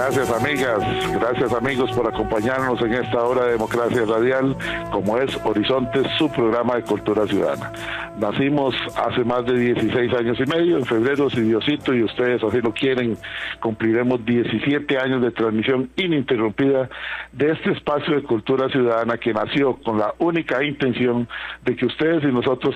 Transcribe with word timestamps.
Gracias 0.00 0.30
amigas, 0.30 0.78
gracias 1.12 1.52
amigos 1.52 1.92
por 1.92 2.08
acompañarnos 2.08 2.80
en 2.80 2.94
esta 2.94 3.22
hora 3.22 3.44
de 3.44 3.52
democracia 3.52 4.02
radial, 4.06 4.56
como 4.90 5.18
es 5.18 5.38
Horizontes, 5.44 6.06
su 6.16 6.26
programa 6.32 6.76
de 6.76 6.84
cultura 6.84 7.26
ciudadana. 7.26 7.70
Nacimos 8.18 8.74
hace 8.96 9.22
más 9.24 9.44
de 9.44 9.58
16 9.58 10.14
años 10.14 10.38
y 10.40 10.46
medio, 10.46 10.78
en 10.78 10.86
febrero, 10.86 11.28
si 11.28 11.42
Diosito 11.42 11.92
y 11.92 12.02
ustedes 12.02 12.42
así 12.42 12.62
lo 12.62 12.72
quieren, 12.72 13.18
cumpliremos 13.60 14.24
17 14.24 14.98
años 14.98 15.20
de 15.20 15.32
transmisión 15.32 15.90
ininterrumpida 15.96 16.88
de 17.32 17.52
este 17.52 17.72
espacio 17.72 18.16
de 18.16 18.22
cultura 18.22 18.70
ciudadana 18.70 19.18
que 19.18 19.34
nació 19.34 19.76
con 19.82 19.98
la 19.98 20.14
única 20.18 20.64
intención 20.64 21.28
de 21.66 21.76
que 21.76 21.84
ustedes 21.84 22.24
y 22.24 22.28
nosotros 22.28 22.74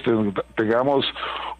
tengamos 0.57 1.07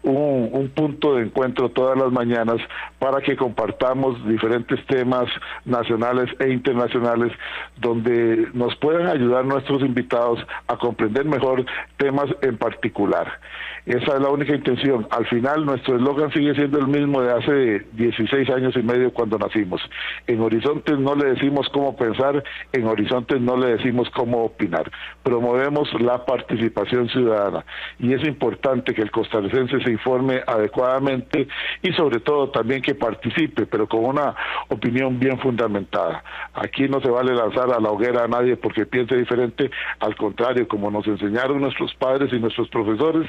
un 0.03 0.71
punto 0.75 1.15
de 1.15 1.23
encuentro 1.23 1.69
todas 1.69 1.97
las 1.97 2.11
mañanas 2.11 2.57
para 2.99 3.21
que 3.21 3.35
compartamos 3.35 4.23
diferentes 4.27 4.85
temas 4.85 5.25
nacionales 5.63 6.29
e 6.39 6.49
internacionales 6.49 7.31
donde 7.77 8.47
nos 8.53 8.75
puedan 8.77 9.07
ayudar 9.07 9.45
nuestros 9.45 9.81
invitados 9.81 10.39
a 10.67 10.77
comprender 10.77 11.25
mejor 11.25 11.65
temas 11.97 12.27
en 12.41 12.57
particular. 12.57 13.39
Esa 13.85 14.15
es 14.15 14.19
la 14.19 14.29
única 14.29 14.55
intención. 14.55 15.07
Al 15.11 15.27
final 15.27 15.63
nuestro 15.63 15.97
eslogan 15.97 16.31
sigue 16.33 16.55
siendo 16.55 16.79
el 16.79 16.87
mismo 16.87 17.21
de 17.21 17.31
hace 17.31 17.85
16 17.93 18.49
años 18.49 18.75
y 18.75 18.81
medio 18.81 19.13
cuando 19.13 19.37
nacimos. 19.37 19.79
En 20.25 20.41
Horizontes 20.41 20.97
no 20.97 21.13
le 21.13 21.33
decimos 21.33 21.69
cómo 21.71 21.95
pensar, 21.95 22.43
en 22.71 22.87
Horizontes 22.87 23.39
no 23.39 23.55
le 23.57 23.75
decimos 23.77 24.09
cómo 24.09 24.45
opinar. 24.45 24.91
Promovemos 25.21 25.87
la 26.01 26.25
participación 26.25 27.09
ciudadana 27.09 27.63
y 27.99 28.11
es 28.13 28.27
importante 28.27 28.95
que 28.95 29.03
el 29.03 29.11
costarricense 29.11 29.79
se 29.83 29.91
informe 29.91 30.41
adecuadamente 30.47 31.47
y 31.83 31.93
sobre 31.93 32.21
todo 32.21 32.49
también 32.49 32.81
que 32.81 32.95
participe, 32.95 33.67
pero 33.67 33.87
con 33.87 34.03
una 34.03 34.35
opinión 34.69 35.19
bien 35.19 35.37
fundamentada. 35.37 36.23
Aquí 36.55 36.89
no 36.89 37.01
se 37.01 37.09
vale 37.11 37.35
lanzar 37.35 37.71
a 37.71 37.79
la 37.79 37.91
hoguera 37.91 38.23
a 38.23 38.27
nadie 38.27 38.57
porque 38.57 38.87
piense 38.87 39.15
diferente, 39.15 39.69
al 39.99 40.15
contrario, 40.15 40.67
como 40.67 40.89
nos 40.89 41.05
enseñaron 41.05 41.61
nuestros 41.61 41.93
padres 41.93 42.33
y 42.33 42.39
nuestros 42.39 42.67
profesores, 42.69 43.27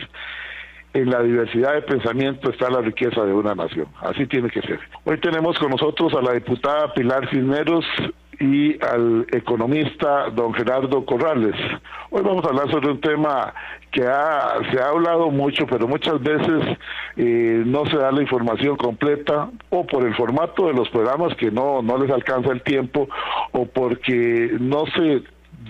en 0.96 1.10
la 1.10 1.22
diversidad 1.22 1.74
de 1.74 1.82
pensamiento 1.82 2.50
está 2.50 2.70
la 2.70 2.80
riqueza 2.80 3.22
de 3.22 3.32
una 3.34 3.54
nación. 3.54 3.86
Así 4.00 4.26
tiene 4.26 4.48
que 4.48 4.62
ser. 4.62 4.80
Hoy 5.04 5.18
tenemos 5.20 5.58
con 5.58 5.70
nosotros 5.70 6.14
a 6.14 6.22
la 6.22 6.32
diputada 6.32 6.94
Pilar 6.94 7.28
Cisneros 7.28 7.84
y 8.40 8.82
al 8.82 9.26
economista 9.30 10.30
don 10.30 10.54
Gerardo 10.54 11.04
Corrales. 11.04 11.54
Hoy 12.10 12.22
vamos 12.22 12.44
a 12.44 12.48
hablar 12.48 12.70
sobre 12.70 12.90
un 12.90 13.00
tema 13.00 13.52
que 13.90 14.02
se 14.02 14.08
ha 14.08 14.88
hablado 14.88 15.30
mucho, 15.30 15.66
pero 15.66 15.86
muchas 15.86 16.22
veces 16.22 16.78
eh, 17.16 17.62
no 17.66 17.84
se 17.86 17.98
da 17.98 18.10
la 18.10 18.22
información 18.22 18.76
completa 18.76 19.50
o 19.68 19.86
por 19.86 20.06
el 20.06 20.14
formato 20.14 20.66
de 20.66 20.72
los 20.72 20.88
programas 20.88 21.34
que 21.36 21.50
no, 21.50 21.82
no 21.82 21.98
les 21.98 22.10
alcanza 22.10 22.52
el 22.52 22.62
tiempo 22.62 23.06
o 23.52 23.66
porque 23.66 24.50
no 24.60 24.84
se 24.86 25.22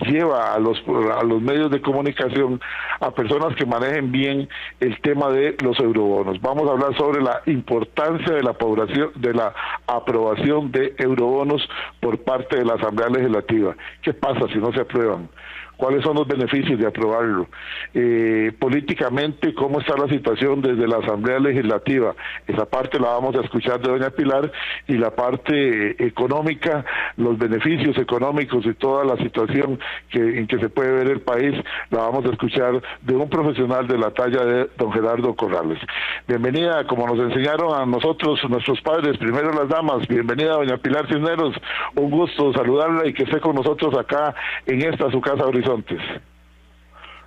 lleva 0.05 0.53
a 0.53 0.59
los, 0.59 0.77
a 0.87 1.23
los 1.23 1.41
medios 1.41 1.71
de 1.71 1.81
comunicación 1.81 2.59
a 2.99 3.11
personas 3.11 3.55
que 3.55 3.65
manejen 3.65 4.11
bien 4.11 4.49
el 4.79 4.99
tema 5.01 5.29
de 5.29 5.55
los 5.63 5.79
eurobonos. 5.79 6.39
Vamos 6.41 6.67
a 6.69 6.73
hablar 6.73 6.95
sobre 6.97 7.21
la 7.21 7.41
importancia 7.45 8.35
de 8.35 8.43
la 8.43 8.53
población, 8.53 9.11
de 9.15 9.33
la 9.33 9.53
aprobación 9.87 10.71
de 10.71 10.95
eurobonos 10.97 11.67
por 11.99 12.19
parte 12.23 12.57
de 12.57 12.65
la 12.65 12.75
Asamblea 12.75 13.09
Legislativa. 13.09 13.75
¿Qué 14.01 14.13
pasa 14.13 14.47
si 14.51 14.59
no 14.59 14.71
se 14.71 14.81
aprueban? 14.81 15.29
Cuáles 15.77 16.03
son 16.03 16.15
los 16.15 16.27
beneficios 16.27 16.79
de 16.79 16.87
aprobarlo, 16.87 17.47
eh, 17.93 18.51
políticamente 18.59 19.53
cómo 19.53 19.79
está 19.79 19.95
la 19.95 20.09
situación 20.09 20.61
desde 20.61 20.87
la 20.87 20.97
Asamblea 20.97 21.39
Legislativa, 21.39 22.15
esa 22.47 22.65
parte 22.65 22.99
la 22.99 23.09
vamos 23.09 23.35
a 23.35 23.41
escuchar 23.41 23.79
de 23.79 23.89
doña 23.89 24.09
Pilar, 24.09 24.51
y 24.87 24.93
la 24.93 25.11
parte 25.11 26.03
económica, 26.03 26.83
los 27.17 27.37
beneficios 27.37 27.97
económicos 27.97 28.65
y 28.65 28.73
toda 28.73 29.05
la 29.05 29.17
situación 29.17 29.79
en 30.11 30.47
que 30.47 30.57
se 30.59 30.69
puede 30.69 30.91
ver 30.91 31.11
el 31.11 31.21
país, 31.21 31.53
la 31.91 31.99
vamos 31.99 32.25
a 32.25 32.29
escuchar 32.29 32.81
de 33.01 33.15
un 33.15 33.29
profesional 33.29 33.87
de 33.87 33.97
la 33.97 34.11
talla 34.11 34.43
de 34.43 34.69
don 34.77 34.91
Gerardo 34.91 35.35
Corrales. 35.35 35.79
Bienvenida, 36.27 36.85
como 36.87 37.07
nos 37.07 37.19
enseñaron 37.19 37.73
a 37.79 37.85
nosotros, 37.85 38.39
nuestros 38.49 38.81
padres, 38.81 39.17
primero 39.17 39.51
las 39.53 39.69
damas, 39.69 40.07
bienvenida 40.07 40.53
doña 40.53 40.77
Pilar 40.77 41.07
Cisneros, 41.07 41.55
un 41.95 42.09
gusto 42.09 42.51
saludarla 42.53 43.07
y 43.07 43.13
que 43.13 43.23
esté 43.23 43.39
con 43.39 43.55
nosotros 43.55 43.95
acá 43.97 44.33
en 44.65 44.81
esta 44.81 45.11
su 45.11 45.21
casa 45.21 45.45
horizontal 45.45 45.66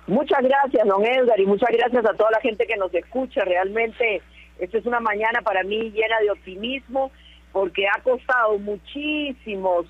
Muchas 0.07 0.41
gracias, 0.41 0.87
don 0.87 1.05
Edgar, 1.05 1.39
y 1.39 1.45
muchas 1.45 1.69
gracias 1.71 2.05
a 2.05 2.13
toda 2.13 2.31
la 2.31 2.41
gente 2.41 2.65
que 2.65 2.75
nos 2.75 2.93
escucha. 2.93 3.45
Realmente, 3.45 4.21
esta 4.59 4.77
es 4.77 4.85
una 4.85 4.99
mañana 4.99 5.41
para 5.41 5.63
mí 5.63 5.91
llena 5.91 6.19
de 6.21 6.31
optimismo, 6.31 7.11
porque 7.51 7.87
ha 7.87 8.01
costado 8.01 8.57
muchísimos 8.57 9.85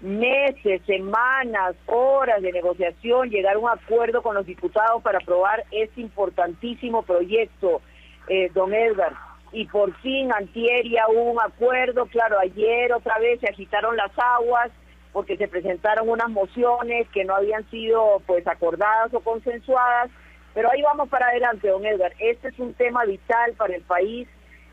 meses, 0.00 0.80
semanas, 0.86 1.74
horas 1.86 2.40
de 2.40 2.52
negociación, 2.52 3.30
llegar 3.30 3.56
a 3.56 3.58
un 3.58 3.68
acuerdo 3.68 4.22
con 4.22 4.34
los 4.34 4.46
diputados 4.46 5.02
para 5.02 5.18
aprobar 5.18 5.64
este 5.70 6.00
importantísimo 6.00 7.02
proyecto, 7.02 7.80
eh, 8.28 8.50
don 8.54 8.72
Edgar. 8.72 9.12
Y 9.50 9.64
por 9.66 9.92
fin, 10.00 10.30
antier 10.32 10.86
ya 10.88 11.06
hubo 11.08 11.32
un 11.32 11.40
acuerdo, 11.40 12.06
claro, 12.06 12.38
ayer 12.38 12.92
otra 12.92 13.18
vez 13.18 13.40
se 13.40 13.48
agitaron 13.48 13.96
las 13.96 14.12
aguas, 14.16 14.70
porque 15.12 15.36
se 15.36 15.48
presentaron 15.48 16.08
unas 16.08 16.28
mociones 16.28 17.08
que 17.08 17.24
no 17.24 17.34
habían 17.34 17.68
sido 17.70 18.22
pues 18.26 18.46
acordadas 18.46 19.12
o 19.14 19.20
consensuadas, 19.20 20.10
pero 20.54 20.70
ahí 20.70 20.82
vamos 20.82 21.08
para 21.08 21.28
adelante, 21.28 21.68
don 21.68 21.84
Edgar. 21.84 22.12
Este 22.18 22.48
es 22.48 22.58
un 22.58 22.74
tema 22.74 23.04
vital 23.04 23.54
para 23.54 23.76
el 23.76 23.82
país. 23.82 24.28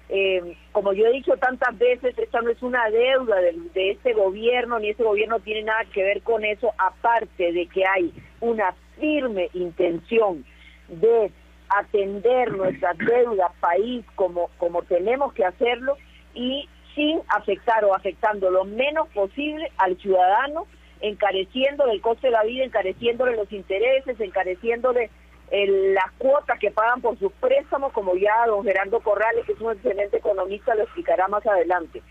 Eh, 0.09 0.56
como 0.72 0.94
yo 0.94 1.06
he 1.06 1.12
dicho 1.12 1.35
tantas 1.38 1.78
veces, 1.78 2.18
esta 2.18 2.41
no 2.41 2.50
es 2.51 2.62
una 2.62 2.90
deuda 2.90 3.38
de, 3.38 3.91
este 3.91 4.13
gobierno, 4.13 4.79
ni 4.79 4.90
este 4.90 5.03
gobierno 5.03 5.40
tiene 5.40 5.63
nada 5.63 5.84
que 5.94 6.03
ver 6.03 6.22
con 6.22 6.44
eso, 6.45 6.72
aparte 6.78 7.51
de 7.51 7.68
que 7.68 7.84
hay 7.85 8.13
una 8.40 8.75
firme 9.00 9.50
intención 9.53 10.45
de 10.88 11.31
atender 11.69 12.51
nuestra 12.51 12.94
deuda 12.94 13.51
país 13.59 14.06
como, 14.16 14.50
como 14.57 14.84
tenemos 14.84 15.34
que 15.34 15.45
hacerlo 15.45 15.97
y 16.35 16.69
sin 16.95 17.22
afectar 17.28 17.83
o 17.85 17.94
afectando 17.94 18.50
lo 18.50 18.63
menos 18.63 19.07
posible 19.09 19.72
al 19.78 19.97
ciudadano, 19.97 20.66
encareciendo 21.01 21.85
el 21.88 22.01
coste 22.01 22.28
de 22.28 22.31
la 22.31 22.44
vida, 22.44 22.63
encareciéndole 22.63 23.35
los 23.35 23.51
intereses, 23.51 24.19
encareciéndole 24.19 25.09
las 25.51 26.11
cuotas 26.17 26.57
que 26.59 26.72
pagan 26.72 27.01
por 27.01 27.19
sus 27.19 27.31
préstamos, 27.33 27.94
como 27.94 28.16
ya 28.16 28.47
don 28.47 28.63
Gerardo 28.63 29.00
Corrales, 29.01 29.45
que 29.45 29.51
es 29.51 29.61
un 29.61 29.73
excelente 29.73 30.17
economista, 30.17 30.73
lo 30.73 30.83
explicará 30.83 31.28
más 31.28 31.45
adelante. 31.45 32.01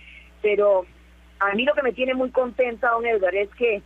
Pero 0.40 0.86
a 1.40 1.52
mí 1.54 1.64
lo 1.64 1.74
que 1.74 1.82
me 1.82 1.92
tiene 1.92 2.14
muy 2.14 2.30
contenta, 2.30 2.90
don 2.90 3.04
Edgar, 3.06 3.34
es 3.34 3.50
que 3.56 3.82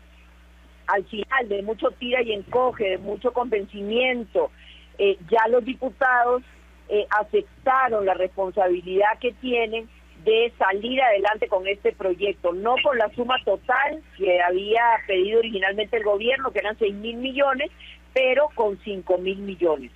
al 0.87 1.05
final 1.05 1.49
de 1.49 1.63
mucho 1.63 1.91
tira 1.93 2.23
y 2.23 2.33
encoge, 2.33 2.91
de 2.91 2.99
mucho 2.99 3.33
convencimiento, 3.33 4.51
eh, 4.99 5.17
ya 5.31 5.49
los 5.49 5.65
diputados 5.65 6.43
eh, 6.89 7.07
aceptaron 7.11 8.07
la 8.07 8.15
responsabilidad 8.15 9.19
que 9.21 9.33
tienen 9.33 9.89
de 10.25 10.53
salir 10.59 11.01
adelante 11.01 11.49
con 11.49 11.67
este 11.67 11.93
proyecto, 11.93 12.53
no 12.53 12.77
con 12.83 12.99
la 12.99 13.09
suma 13.15 13.37
total 13.45 14.03
que 14.17 14.41
había 14.43 14.83
pedido 15.07 15.39
originalmente 15.39 15.97
el 15.97 16.05
gobierno, 16.05 16.51
que 16.51 16.59
eran 16.59 16.79
6 16.79 16.95
mil 16.95 17.17
millones, 17.17 17.71
pero 18.13 18.49
con 18.55 18.79
5 18.83 19.19
mil 19.19 19.39
millones. 19.39 19.93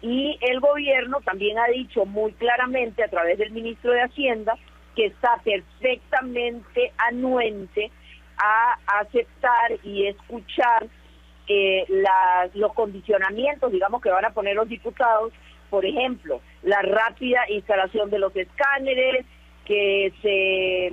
Y 0.00 0.38
el 0.42 0.60
gobierno 0.60 1.20
también 1.22 1.58
ha 1.58 1.66
dicho 1.66 2.04
muy 2.04 2.32
claramente 2.32 3.02
a 3.02 3.08
través 3.08 3.38
del 3.38 3.52
ministro 3.52 3.92
de 3.92 4.02
Hacienda 4.02 4.56
que 4.94 5.06
está 5.06 5.40
perfectamente 5.42 6.92
anuente 7.08 7.90
a 8.36 8.78
aceptar 9.00 9.78
y 9.82 10.06
escuchar 10.06 10.86
eh, 11.48 11.84
los 12.54 12.72
condicionamientos, 12.74 13.70
digamos, 13.72 14.00
que 14.02 14.10
van 14.10 14.24
a 14.24 14.30
poner 14.30 14.54
los 14.56 14.68
diputados, 14.68 15.32
por 15.70 15.84
ejemplo, 15.84 16.40
la 16.62 16.80
rápida 16.82 17.40
instalación 17.50 18.10
de 18.10 18.18
los 18.18 18.34
escáneres, 18.36 19.26
que 19.64 20.12
se, 20.22 20.92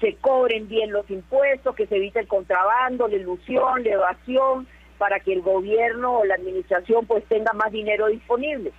se 0.00 0.14
cobren 0.16 0.68
bien 0.68 0.92
los 0.92 1.08
impuestos, 1.10 1.74
que 1.74 1.86
se 1.86 1.96
evite 1.96 2.20
el 2.20 2.28
contrabando, 2.28 3.08
la 3.08 3.16
ilusión, 3.16 3.84
la 3.84 3.90
evasión, 3.90 4.66
para 4.98 5.20
que 5.20 5.32
el 5.32 5.40
gobierno 5.42 6.18
o 6.18 6.24
la 6.24 6.34
administración 6.34 7.06
pues 7.06 7.24
tenga 7.26 7.52
más 7.52 7.70
dinero 7.72 8.08
disponible. 8.08 8.72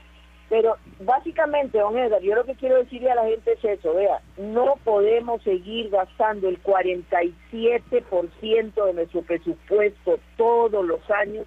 Pero 0.50 0.76
básicamente, 1.02 1.78
don 1.78 1.98
Edgar, 1.98 2.22
yo 2.22 2.36
lo 2.36 2.44
que 2.44 2.56
quiero 2.56 2.76
decirle 2.78 3.12
a 3.12 3.16
la 3.16 3.26
gente 3.26 3.54
es 3.54 3.64
eso, 3.64 3.94
vea, 3.94 4.20
no 4.38 4.76
podemos 4.84 5.42
seguir 5.44 5.92
gastando 5.92 6.50
el 6.50 6.62
47% 6.64 8.86
de 8.86 8.94
nuestro 8.94 9.22
presupuesto 9.22 10.20
todos 10.38 10.84
los 10.84 11.00
años 11.12 11.46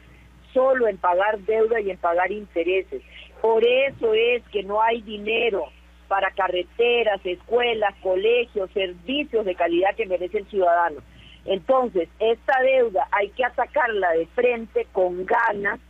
solo 0.54 0.86
en 0.86 0.98
pagar 0.98 1.40
deuda 1.40 1.80
y 1.80 1.90
en 1.90 1.98
pagar 1.98 2.30
intereses. 2.30 3.02
Por 3.40 3.64
eso 3.64 4.14
es 4.14 4.44
que 4.52 4.62
no 4.62 4.80
hay 4.80 5.02
dinero 5.02 5.64
para 6.12 6.30
carreteras, 6.32 7.24
escuelas, 7.24 7.94
colegios, 8.02 8.70
servicios 8.72 9.46
de 9.46 9.54
calidad 9.54 9.94
que 9.96 10.04
merece 10.04 10.40
el 10.40 10.46
ciudadano. 10.50 11.00
Entonces, 11.46 12.06
esta 12.18 12.60
deuda 12.60 13.08
hay 13.12 13.30
que 13.30 13.42
atacarla 13.42 14.10
de 14.10 14.26
frente 14.26 14.86
con 14.92 15.24
ganas 15.24 15.80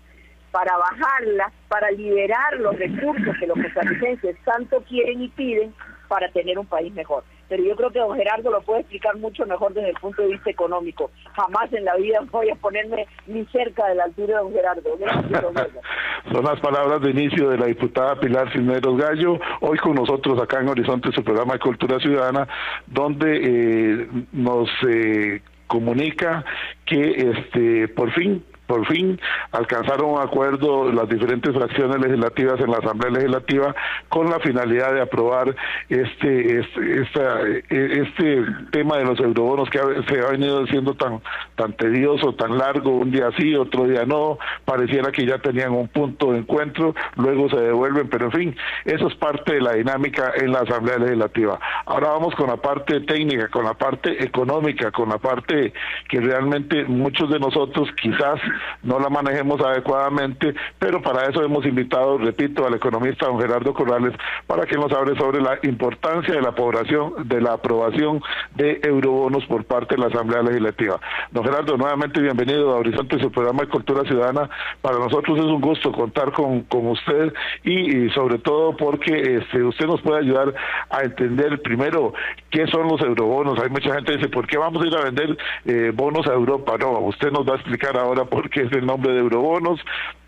para 0.53 0.77
bajarla, 0.77 1.51
para 1.67 1.91
liberar 1.91 2.57
los 2.61 2.79
recursos 2.79 3.37
que 3.37 3.49
los 3.49 3.59
costarricenses 3.61 4.37
tanto 4.45 4.85
quieren 4.85 5.23
y 5.23 5.29
piden 5.31 5.75
para 6.07 6.31
tener 6.31 6.57
un 6.57 6.67
país 6.67 6.93
mejor. 6.93 7.25
Pero 7.53 7.65
yo 7.65 7.77
creo 7.77 7.91
que 7.91 7.99
don 7.99 8.17
Gerardo 8.17 8.51
lo 8.51 8.63
puede 8.63 8.81
explicar 8.81 9.15
mucho 9.19 9.45
mejor 9.45 9.75
desde 9.75 9.91
el 9.91 9.97
punto 9.97 10.23
de 10.23 10.29
vista 10.29 10.49
económico. 10.49 11.11
Jamás 11.35 11.71
en 11.75 11.85
la 11.85 11.95
vida 11.97 12.21
voy 12.31 12.49
a 12.49 12.55
ponerme 12.55 13.07
ni 13.27 13.45
cerca 13.45 13.89
de 13.89 13.95
la 13.95 14.05
altura 14.05 14.39
de 14.39 14.43
don 14.43 14.53
Gerardo. 14.55 14.91
Son 16.33 16.45
las 16.47 16.59
palabras 16.61 17.03
de 17.03 17.11
inicio 17.11 17.51
de 17.51 17.59
la 17.59 17.67
diputada 17.67 18.19
Pilar 18.19 18.51
Cisneros 18.55 18.97
Gallo, 18.97 19.39
hoy 19.61 19.77
con 19.77 19.97
nosotros 19.97 20.41
acá 20.41 20.61
en 20.61 20.71
Horizonte, 20.71 21.13
su 21.13 21.23
programa 21.23 21.53
de 21.53 21.59
Cultura 21.59 22.01
Ciudadana, 22.01 22.49
donde 22.87 23.41
eh, 23.43 24.09
nos 24.33 24.71
eh, 24.89 25.43
comunica 25.67 26.47
que 26.87 27.33
este 27.33 27.89
por 27.89 28.13
fin 28.13 28.43
por 28.73 28.87
fin 28.87 29.21
alcanzaron 29.51 30.13
un 30.13 30.23
acuerdo 30.23 30.91
las 30.91 31.07
diferentes 31.07 31.55
fracciones 31.55 32.01
legislativas 32.01 32.59
en 32.59 32.71
la 32.71 32.79
Asamblea 32.79 33.11
Legislativa 33.11 33.75
con 34.09 34.31
la 34.31 34.41
finalidad 34.41 34.95
de 34.95 35.03
aprobar 35.03 35.55
este 35.91 36.61
este, 36.61 37.65
este 37.69 38.47
tema 38.71 38.97
de 38.97 39.05
los 39.05 39.21
eurobonos 39.21 39.69
que 39.69 39.79
se 40.09 40.21
ha 40.21 40.31
venido 40.31 40.67
siendo 40.69 40.95
tan 40.95 41.21
tan 41.55 41.75
tedioso, 41.75 42.33
tan 42.33 42.57
largo, 42.57 42.93
un 42.93 43.11
día 43.11 43.29
sí, 43.37 43.55
otro 43.55 43.85
día 43.85 44.07
no, 44.07 44.39
pareciera 44.65 45.13
que 45.13 45.27
ya 45.27 45.37
tenían 45.37 45.73
un 45.73 45.89
punto 45.89 46.33
de 46.33 46.39
encuentro, 46.39 46.95
luego 47.17 47.51
se 47.51 47.57
devuelven, 47.57 48.09
pero 48.09 48.27
en 48.27 48.33
fin, 48.33 48.57
eso 48.87 49.07
es 49.07 49.15
parte 49.17 49.55
de 49.55 49.61
la 49.61 49.75
dinámica 49.75 50.33
en 50.35 50.51
la 50.51 50.61
Asamblea 50.61 50.97
Legislativa. 50.97 51.61
Ahora 51.85 52.09
vamos 52.09 52.35
con 52.37 52.49
la 52.49 52.57
parte 52.57 53.01
técnica, 53.01 53.49
con 53.49 53.65
la 53.65 53.75
parte 53.75 54.25
económica, 54.25 54.91
con 54.91 55.11
la 55.11 55.19
parte 55.19 55.75
que 56.09 56.21
realmente 56.21 56.85
muchos 56.85 57.29
de 57.31 57.39
nosotros 57.39 57.89
quizás 58.01 58.41
no 58.83 58.99
la 58.99 59.09
manejemos 59.09 59.61
adecuadamente, 59.61 60.55
pero 60.79 61.01
para 61.03 61.29
eso 61.29 61.43
hemos 61.43 61.65
invitado, 61.67 62.19
repito, 62.19 62.67
al 62.67 62.75
economista 62.75 63.27
don 63.27 63.41
Gerardo 63.41 63.75
Corrales 63.75 64.15
para 64.47 64.67
que 64.67 64.77
nos 64.77 64.93
hable 64.93 65.17
sobre 65.17 65.41
la 65.41 65.59
importancia 65.63 66.35
de 66.35 66.43
la 66.43 66.51
aprobación, 66.51 67.29
de 67.29 67.41
la 67.41 67.55
aprobación 67.55 68.21
de 68.55 68.81
eurobonos 68.83 69.45
por 69.47 69.65
parte 69.65 69.95
de 69.95 70.03
la 70.03 70.09
Asamblea 70.09 70.43
Legislativa. 70.43 71.01
Don 71.31 71.45
Gerardo, 71.45 71.77
nuevamente 71.77 72.21
bienvenido 72.21 72.73
a 72.73 72.79
Horizonte, 72.79 73.19
su 73.19 73.31
programa 73.31 73.63
de 73.63 73.69
Cultura 73.69 74.03
Ciudadana. 74.05 74.49
Para 74.81 74.99
nosotros 74.99 75.39
es 75.39 75.45
un 75.45 75.61
gusto 75.61 75.93
contar 75.93 76.33
con, 76.33 76.63
con 76.63 76.87
usted 76.89 77.33
y, 77.65 78.11
sobre 78.11 78.39
todo 78.39 78.77
porque 78.77 79.39
este, 79.39 79.63
usted 79.63 79.87
nos 79.87 80.01
puede 80.03 80.21
ayudar 80.21 80.55
a 80.91 81.03
entender 81.03 81.61
primero 81.63 82.13
qué 82.51 82.67
son 82.67 82.89
los 82.89 83.01
eurobonos. 83.01 83.59
Hay 83.61 83.71
mucha 83.71 83.95
gente 83.95 84.13
que 84.13 84.19
dice, 84.19 84.29
¿por 84.29 84.47
qué 84.47 84.59
vamos 84.59 84.83
a 84.83 84.87
ir 84.87 84.97
a 84.97 85.05
vender 85.05 85.37
eh, 85.65 85.93
bonos 85.95 86.27
a 86.27 86.33
Europa? 86.33 86.77
No, 86.79 86.99
usted 87.01 87.31
nos 87.31 87.47
va 87.49 87.55
a 87.55 87.57
explicar 87.57 87.97
ahora 87.97 88.25
por 88.25 88.42
qué 88.51 88.63
es 88.63 88.73
el 88.73 88.87
nombre 88.87 89.13
de 89.13 89.21
eurobonos, 89.21 89.81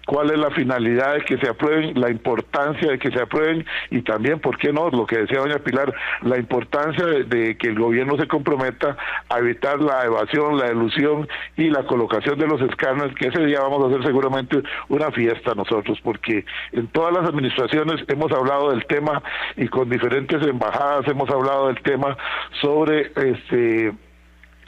cuál 0.06 0.30
es 0.30 0.38
la 0.38 0.50
finalidad 0.50 1.14
de 1.14 1.20
que 1.22 1.38
se 1.38 1.48
aprueben, 1.48 1.98
la 1.98 2.10
importancia 2.10 2.90
de 2.90 2.98
que 2.98 3.10
se 3.10 3.20
aprueben 3.20 3.64
y 3.90 4.02
también, 4.02 4.40
¿por 4.40 4.58
qué 4.58 4.72
no? 4.72 4.90
Lo 4.90 5.06
que 5.06 5.18
decía 5.18 5.38
doña 5.38 5.58
Pilar, 5.58 5.94
la 6.22 6.38
importancia 6.38 7.06
de, 7.06 7.56
que 7.56 7.68
el 7.68 7.78
gobierno 7.78 8.16
se 8.18 8.26
comprometa 8.26 8.96
a 9.28 9.38
evitar 9.38 9.80
la 9.80 10.04
evasión, 10.04 10.58
la 10.58 10.66
elusión 10.66 11.28
y 11.56 11.70
la 11.70 11.84
colocación 11.84 12.38
de 12.38 12.46
los 12.46 12.60
escáneres, 12.62 13.14
que 13.14 13.28
ese 13.28 13.44
día 13.46 13.60
vamos 13.60 13.84
a 13.84 13.88
hacer 13.88 14.04
seguramente 14.04 14.62
una 14.88 15.10
fiesta 15.10 15.54
nosotros, 15.54 15.98
porque 16.02 16.44
en 16.72 16.86
todas 16.88 17.12
las 17.12 17.28
administraciones 17.28 18.04
hemos 18.08 18.30
hablado 18.32 18.70
del 18.70 18.84
tema 18.86 19.22
y 19.56 19.68
con 19.68 19.88
diferentes 19.88 20.42
embajadas 20.46 21.06
hemos 21.08 21.28
hablado 21.30 21.68
del 21.68 21.80
tema 21.82 22.16
sobre 22.60 23.12
este 23.16 23.92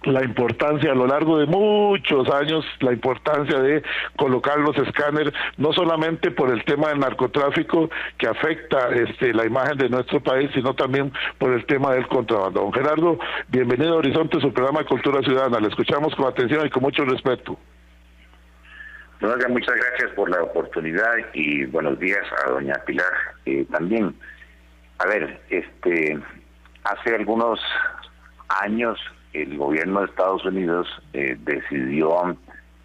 la 0.06 0.24
importancia 0.24 0.92
a 0.92 0.94
lo 0.94 1.06
largo 1.06 1.38
de 1.38 1.46
muchos 1.46 2.28
años, 2.30 2.64
la 2.80 2.92
importancia 2.92 3.58
de 3.58 3.82
colocar 4.16 4.58
los 4.58 4.76
escáneres, 4.78 5.32
no 5.56 5.72
solamente 5.72 6.30
por 6.30 6.50
el 6.50 6.64
tema 6.64 6.88
del 6.88 7.00
narcotráfico 7.00 7.90
que 8.16 8.28
afecta 8.28 8.88
este, 8.90 9.34
la 9.34 9.44
imagen 9.44 9.76
de 9.76 9.88
nuestro 9.88 10.20
país, 10.20 10.50
sino 10.54 10.74
también 10.74 11.12
por 11.38 11.52
el 11.52 11.66
tema 11.66 11.92
del 11.92 12.06
contrabando. 12.06 12.60
Don 12.60 12.72
Gerardo, 12.72 13.18
bienvenido 13.48 13.94
a 13.94 13.96
Horizonte, 13.96 14.40
su 14.40 14.52
programa 14.52 14.80
de 14.80 14.86
Cultura 14.86 15.20
Ciudadana. 15.22 15.60
Le 15.60 15.68
escuchamos 15.68 16.14
con 16.14 16.26
atención 16.26 16.66
y 16.66 16.70
con 16.70 16.82
mucho 16.82 17.04
respeto. 17.04 17.58
muchas 19.20 19.74
gracias 19.74 20.10
por 20.14 20.30
la 20.30 20.42
oportunidad 20.42 21.14
y 21.34 21.64
buenos 21.66 21.98
días 21.98 22.24
a 22.44 22.50
doña 22.50 22.74
Pilar 22.86 23.12
eh, 23.44 23.66
también. 23.72 24.14
A 24.98 25.06
ver, 25.06 25.40
este, 25.50 26.18
hace 26.84 27.14
algunos 27.14 27.60
años 28.48 28.98
el 29.42 29.56
gobierno 29.58 30.00
de 30.00 30.06
Estados 30.06 30.44
Unidos 30.44 30.88
eh, 31.12 31.36
decidió 31.40 32.36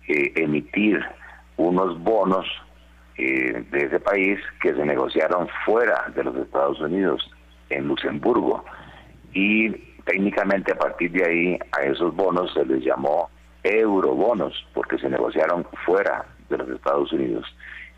eh, 0.07 0.33
emitir 0.35 0.99
unos 1.57 1.97
bonos 2.03 2.45
eh, 3.17 3.63
de 3.71 3.85
ese 3.85 3.99
país 3.99 4.39
que 4.61 4.73
se 4.73 4.85
negociaron 4.85 5.47
fuera 5.65 6.11
de 6.15 6.23
los 6.23 6.35
Estados 6.35 6.79
Unidos, 6.81 7.29
en 7.69 7.87
Luxemburgo. 7.87 8.65
Y 9.33 9.69
técnicamente 10.03 10.73
a 10.73 10.77
partir 10.77 11.11
de 11.11 11.23
ahí 11.23 11.59
a 11.71 11.83
esos 11.83 12.13
bonos 12.15 12.53
se 12.53 12.65
les 12.65 12.83
llamó 12.83 13.29
eurobonos, 13.63 14.53
porque 14.73 14.97
se 14.97 15.09
negociaron 15.09 15.65
fuera 15.85 16.25
de 16.49 16.57
los 16.57 16.69
Estados 16.69 17.13
Unidos. 17.13 17.45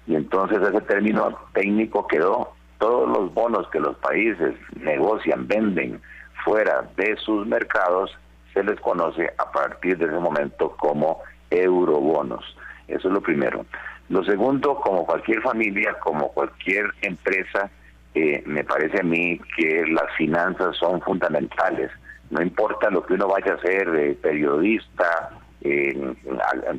Y 0.05 0.15
entonces 0.15 0.59
ese 0.61 0.81
término 0.81 1.37
técnico 1.53 2.05
quedó, 2.07 2.53
todos 2.77 3.07
los 3.07 3.33
bonos 3.33 3.67
que 3.69 3.79
los 3.79 3.95
países 3.97 4.53
negocian, 4.75 5.47
venden 5.47 6.01
fuera 6.43 6.87
de 6.97 7.15
sus 7.15 7.47
mercados, 7.47 8.11
se 8.53 8.63
les 8.63 8.79
conoce 8.79 9.31
a 9.37 9.51
partir 9.51 9.97
de 9.97 10.05
ese 10.05 10.19
momento 10.19 10.75
como 10.77 11.21
eurobonos. 11.49 12.43
Eso 12.87 13.07
es 13.07 13.13
lo 13.13 13.21
primero. 13.21 13.65
Lo 14.09 14.23
segundo, 14.23 14.75
como 14.75 15.05
cualquier 15.05 15.41
familia, 15.41 15.93
como 15.99 16.29
cualquier 16.33 16.85
empresa, 17.01 17.69
eh, 18.13 18.43
me 18.45 18.63
parece 18.63 18.99
a 18.99 19.03
mí 19.03 19.39
que 19.57 19.85
las 19.87 20.13
finanzas 20.15 20.75
son 20.77 21.01
fundamentales. 21.01 21.91
No 22.29 22.41
importa 22.41 22.89
lo 22.89 23.05
que 23.05 23.13
uno 23.13 23.27
vaya 23.27 23.53
a 23.53 23.61
ser, 23.61 23.87
eh, 23.95 24.17
periodista, 24.21 25.31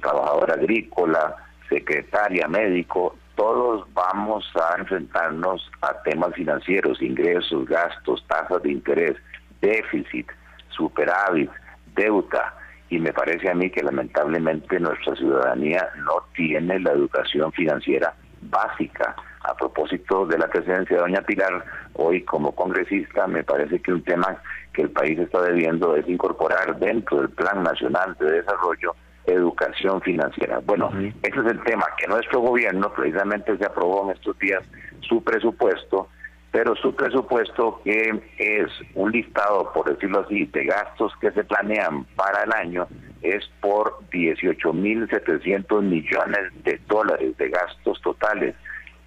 trabajador 0.00 0.52
agrícola, 0.52 1.36
secretaria, 1.68 2.46
médico, 2.46 3.16
todos 3.34 3.86
vamos 3.94 4.44
a 4.54 4.78
enfrentarnos 4.78 5.70
a 5.80 5.94
temas 6.02 6.34
financieros, 6.34 7.02
ingresos, 7.02 7.66
gastos, 7.66 8.24
tasas 8.28 8.62
de 8.62 8.72
interés, 8.72 9.16
déficit, 9.60 10.30
superávit, 10.68 11.50
deuda 11.94 12.54
y 12.90 12.98
me 12.98 13.12
parece 13.12 13.50
a 13.50 13.54
mí 13.54 13.70
que 13.70 13.82
lamentablemente 13.82 14.78
nuestra 14.78 15.16
ciudadanía 15.16 15.88
no 16.04 16.14
tiene 16.34 16.78
la 16.80 16.92
educación 16.92 17.52
financiera 17.52 18.14
básica. 18.42 19.16
A 19.42 19.54
propósito 19.54 20.26
de 20.26 20.38
la 20.38 20.48
presidencia 20.48 20.96
de 20.96 21.02
doña 21.02 21.20
Pilar, 21.20 21.64
hoy 21.94 22.22
como 22.22 22.54
congresista 22.54 23.26
me 23.26 23.44
parece 23.44 23.78
que 23.80 23.92
un 23.92 24.02
tema 24.02 24.36
que 24.72 24.82
el 24.82 24.90
país 24.90 25.18
está 25.18 25.42
debiendo 25.42 25.96
es 25.96 26.08
incorporar 26.08 26.78
dentro 26.78 27.20
del 27.20 27.30
Plan 27.30 27.62
Nacional 27.62 28.16
de 28.18 28.30
Desarrollo 28.30 28.94
educación 29.26 30.00
financiera. 30.02 30.60
Bueno, 30.64 30.90
ese 31.22 31.40
es 31.40 31.46
el 31.46 31.62
tema, 31.64 31.84
que 31.98 32.06
nuestro 32.06 32.40
gobierno 32.40 32.92
precisamente 32.92 33.56
se 33.56 33.64
aprobó 33.64 34.04
en 34.04 34.16
estos 34.16 34.38
días 34.38 34.62
su 35.00 35.22
presupuesto 35.22 36.08
pero 36.54 36.76
su 36.76 36.94
presupuesto 36.94 37.80
que 37.82 38.12
es 38.38 38.70
un 38.94 39.10
listado, 39.10 39.72
por 39.72 39.92
decirlo 39.92 40.20
así, 40.20 40.44
de 40.44 40.66
gastos 40.66 41.12
que 41.20 41.32
se 41.32 41.42
planean 41.42 42.04
para 42.14 42.44
el 42.44 42.52
año 42.52 42.86
es 43.22 43.44
por 43.60 43.98
18.700 44.12 45.82
millones 45.82 46.52
de 46.62 46.80
dólares 46.86 47.36
de 47.38 47.48
gastos 47.48 48.00
totales. 48.02 48.54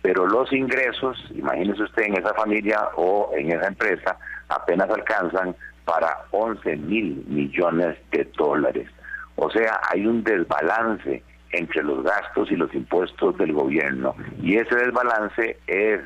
Pero 0.01 0.27
los 0.27 0.51
ingresos, 0.51 1.18
imagínese 1.34 1.84
usted 1.84 2.04
en 2.04 2.18
esa 2.18 2.34
familia 2.34 2.89
o 2.98 3.32
en 3.34 3.54
esa 3.54 3.68
empresa, 3.68 4.18
apenas 4.50 4.89
alcanzan 4.89 5.56
para 5.86 6.25
11 6.32 6.75
mil 6.75 7.24
millones 7.27 7.98
de 8.12 8.25
dólares. 8.38 8.89
O 9.38 9.50
sea, 9.51 9.80
hay 9.89 10.06
un 10.06 10.22
desbalance 10.22 11.24
entre 11.54 11.82
los 11.82 12.04
gastos 12.04 12.51
y 12.51 12.58
los 12.58 12.74
impuestos 12.74 13.38
del 13.38 13.54
gobierno. 13.54 14.16
Y 14.42 14.58
ese 14.58 14.75
desbalance 14.75 15.58
es 15.68 16.01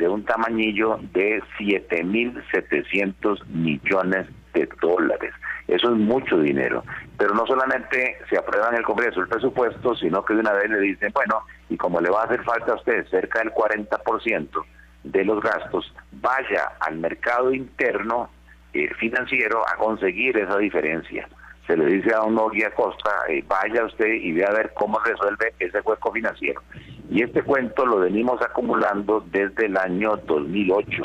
de 0.00 0.08
un 0.08 0.24
tamañillo 0.24 0.98
de 1.12 1.42
7.700 1.58 3.46
millones 3.48 4.26
de 4.54 4.66
dólares. 4.80 5.34
Eso 5.68 5.92
es 5.92 5.98
mucho 5.98 6.38
dinero. 6.38 6.82
Pero 7.18 7.34
no 7.34 7.46
solamente 7.46 8.16
se 8.30 8.38
aprueba 8.38 8.70
en 8.70 8.76
el 8.76 8.82
Congreso 8.82 9.20
el 9.20 9.28
presupuesto, 9.28 9.94
sino 9.94 10.24
que 10.24 10.34
de 10.34 10.40
una 10.40 10.54
vez 10.54 10.70
le 10.70 10.80
dicen, 10.80 11.12
bueno, 11.12 11.42
y 11.68 11.76
como 11.76 12.00
le 12.00 12.10
va 12.10 12.22
a 12.22 12.24
hacer 12.24 12.42
falta 12.44 12.72
a 12.72 12.76
usted 12.76 13.06
cerca 13.08 13.40
del 13.40 13.52
40% 13.52 14.64
de 15.04 15.24
los 15.24 15.42
gastos, 15.42 15.94
vaya 16.12 16.72
al 16.80 16.96
mercado 16.96 17.52
interno 17.52 18.30
eh, 18.72 18.88
financiero 18.94 19.62
a 19.68 19.76
conseguir 19.76 20.38
esa 20.38 20.56
diferencia 20.56 21.28
se 21.70 21.76
le 21.76 21.86
dice 21.86 22.12
a 22.12 22.22
un 22.22 22.36
Guía 22.50 22.74
Costa, 22.74 23.10
eh, 23.28 23.44
vaya 23.46 23.84
usted 23.84 24.08
y 24.08 24.32
vea 24.32 24.48
a 24.48 24.54
ver 24.54 24.72
cómo 24.74 24.98
resuelve 25.04 25.54
ese 25.60 25.80
hueco 25.80 26.10
financiero. 26.10 26.60
Y 27.10 27.24
este 27.24 27.42
cuento 27.42 27.84
lo 27.84 27.98
venimos 27.98 28.40
acumulando 28.40 29.24
desde 29.32 29.66
el 29.66 29.76
año 29.76 30.16
2008, 30.28 31.02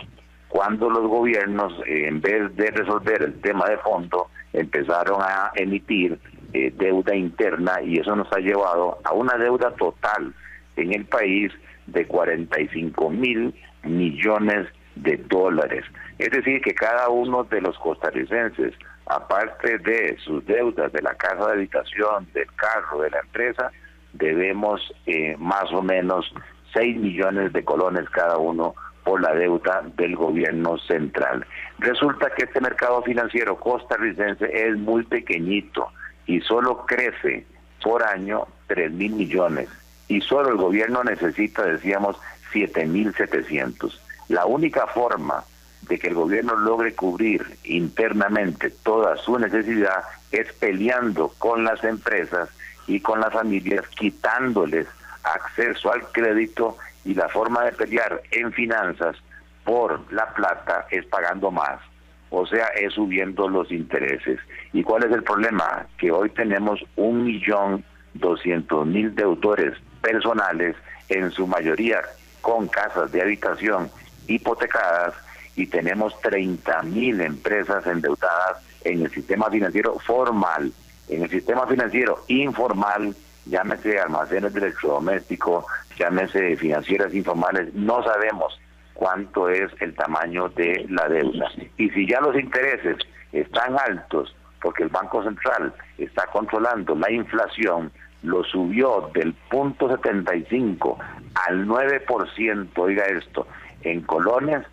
cuando 0.47 0.87
los 0.87 1.07
gobiernos, 1.07 1.73
eh, 1.87 2.07
en 2.07 2.21
vez 2.21 2.55
de 2.55 2.69
resolver 2.69 3.23
el 3.23 3.41
tema 3.41 3.65
de 3.65 3.77
fondo, 3.79 4.29
empezaron 4.53 5.19
a 5.19 5.51
emitir 5.55 6.19
eh, 6.53 6.71
deuda 6.77 7.15
interna 7.15 7.81
y 7.81 7.99
eso 7.99 8.15
nos 8.15 8.31
ha 8.31 8.39
llevado 8.39 8.99
a 9.03 9.13
una 9.13 9.35
deuda 9.37 9.71
total 9.71 10.31
en 10.77 10.93
el 10.93 11.05
país 11.05 11.51
de 11.87 12.05
45 12.05 13.09
mil 13.09 13.55
millones 13.83 14.67
de 14.95 15.17
dólares. 15.27 15.85
Es 16.19 16.29
decir, 16.29 16.61
que 16.61 16.75
cada 16.75 17.09
uno 17.09 17.45
de 17.45 17.61
los 17.61 17.77
costarricenses, 17.79 18.75
aparte 19.07 19.79
de 19.79 20.17
sus 20.23 20.45
deudas 20.45 20.93
de 20.93 21.01
la 21.01 21.15
casa 21.15 21.47
de 21.47 21.53
habitación, 21.53 22.27
del 22.33 22.47
carro, 22.55 23.01
de 23.01 23.09
la 23.09 23.19
empresa, 23.21 23.71
debemos 24.17 24.81
eh, 25.05 25.35
más 25.37 25.71
o 25.71 25.81
menos 25.81 26.31
6 26.73 26.97
millones 26.97 27.53
de 27.53 27.63
colones 27.63 28.09
cada 28.09 28.37
uno 28.37 28.75
por 29.03 29.21
la 29.21 29.33
deuda 29.33 29.83
del 29.95 30.15
gobierno 30.15 30.77
central. 30.79 31.45
Resulta 31.79 32.31
que 32.31 32.45
este 32.45 32.59
mercado 32.59 33.03
financiero 33.03 33.57
costarricense 33.57 34.45
es 34.51 34.75
muy 34.77 35.03
pequeñito 35.03 35.89
y 36.25 36.41
solo 36.41 36.85
crece 36.85 37.45
por 37.83 38.03
año 38.03 38.47
3 38.67 38.91
mil 38.91 39.13
millones 39.13 39.69
y 40.07 40.21
solo 40.21 40.49
el 40.49 40.57
gobierno 40.57 41.03
necesita, 41.03 41.63
decíamos, 41.63 42.17
7 42.51 42.85
mil 42.85 43.13
700. 43.13 44.01
La 44.29 44.45
única 44.45 44.87
forma 44.87 45.43
de 45.83 45.99
que 45.99 46.07
el 46.07 46.15
gobierno 46.15 46.55
logre 46.55 46.95
cubrir 46.95 47.45
internamente 47.63 48.71
toda 48.71 49.17
su 49.17 49.37
necesidad 49.37 50.03
es 50.31 50.51
peleando 50.53 51.29
con 51.37 51.63
las 51.63 51.83
empresas 51.83 52.49
y 52.87 52.99
con 52.99 53.19
las 53.19 53.33
familias, 53.33 53.87
quitándoles 53.89 54.87
acceso 55.23 55.91
al 55.91 56.03
crédito 56.11 56.77
y 57.03 57.13
la 57.13 57.27
forma 57.29 57.63
de 57.63 57.71
pelear 57.71 58.21
en 58.31 58.51
finanzas 58.51 59.15
por 59.63 60.01
la 60.11 60.27
plata 60.33 60.85
es 60.91 61.05
pagando 61.05 61.51
más, 61.51 61.79
o 62.29 62.45
sea, 62.45 62.67
es 62.67 62.93
subiendo 62.93 63.47
los 63.47 63.71
intereses. 63.71 64.39
¿Y 64.73 64.83
cuál 64.83 65.03
es 65.03 65.11
el 65.11 65.23
problema? 65.23 65.85
Que 65.97 66.11
hoy 66.11 66.29
tenemos 66.29 66.83
un 66.95 67.23
millón 67.23 67.83
doscientos 68.13 68.85
mil 68.85 69.13
deudores 69.15 69.77
personales, 70.01 70.75
en 71.09 71.31
su 71.31 71.45
mayoría 71.45 72.01
con 72.41 72.67
casas 72.67 73.11
de 73.11 73.21
habitación 73.21 73.89
hipotecadas, 74.27 75.13
y 75.55 75.67
tenemos 75.67 76.19
30 76.21 76.83
mil 76.83 77.21
empresas 77.21 77.85
endeudadas 77.87 78.61
en 78.83 79.03
el 79.03 79.11
sistema 79.11 79.49
financiero 79.49 79.97
formal, 79.99 80.71
en 81.09 81.23
el 81.23 81.29
sistema 81.29 81.67
financiero 81.67 82.23
informal, 82.27 83.15
llámese 83.45 83.99
almacenes 83.99 84.53
de 84.53 84.59
electrodomésticos, 84.59 85.65
llámese 85.97 86.55
financieras 86.57 87.13
informales, 87.13 87.73
no 87.73 88.03
sabemos 88.03 88.59
cuánto 88.93 89.49
es 89.49 89.71
el 89.81 89.93
tamaño 89.93 90.49
de 90.49 90.85
la 90.89 91.07
deuda. 91.07 91.51
Y 91.77 91.89
si 91.91 92.07
ya 92.07 92.21
los 92.21 92.35
intereses 92.35 92.97
están 93.31 93.77
altos, 93.77 94.35
porque 94.61 94.83
el 94.83 94.89
Banco 94.89 95.23
Central 95.23 95.73
está 95.97 96.25
controlando 96.27 96.95
la 96.95 97.11
inflación, 97.11 97.91
lo 98.23 98.43
subió 98.43 99.11
del 99.13 99.33
punto 99.51 99.89
75 99.95 100.97
al 101.47 101.67
9%, 101.67 102.69
oiga 102.77 103.05
esto, 103.05 103.47
en 103.83 104.01
colones, 104.01 104.65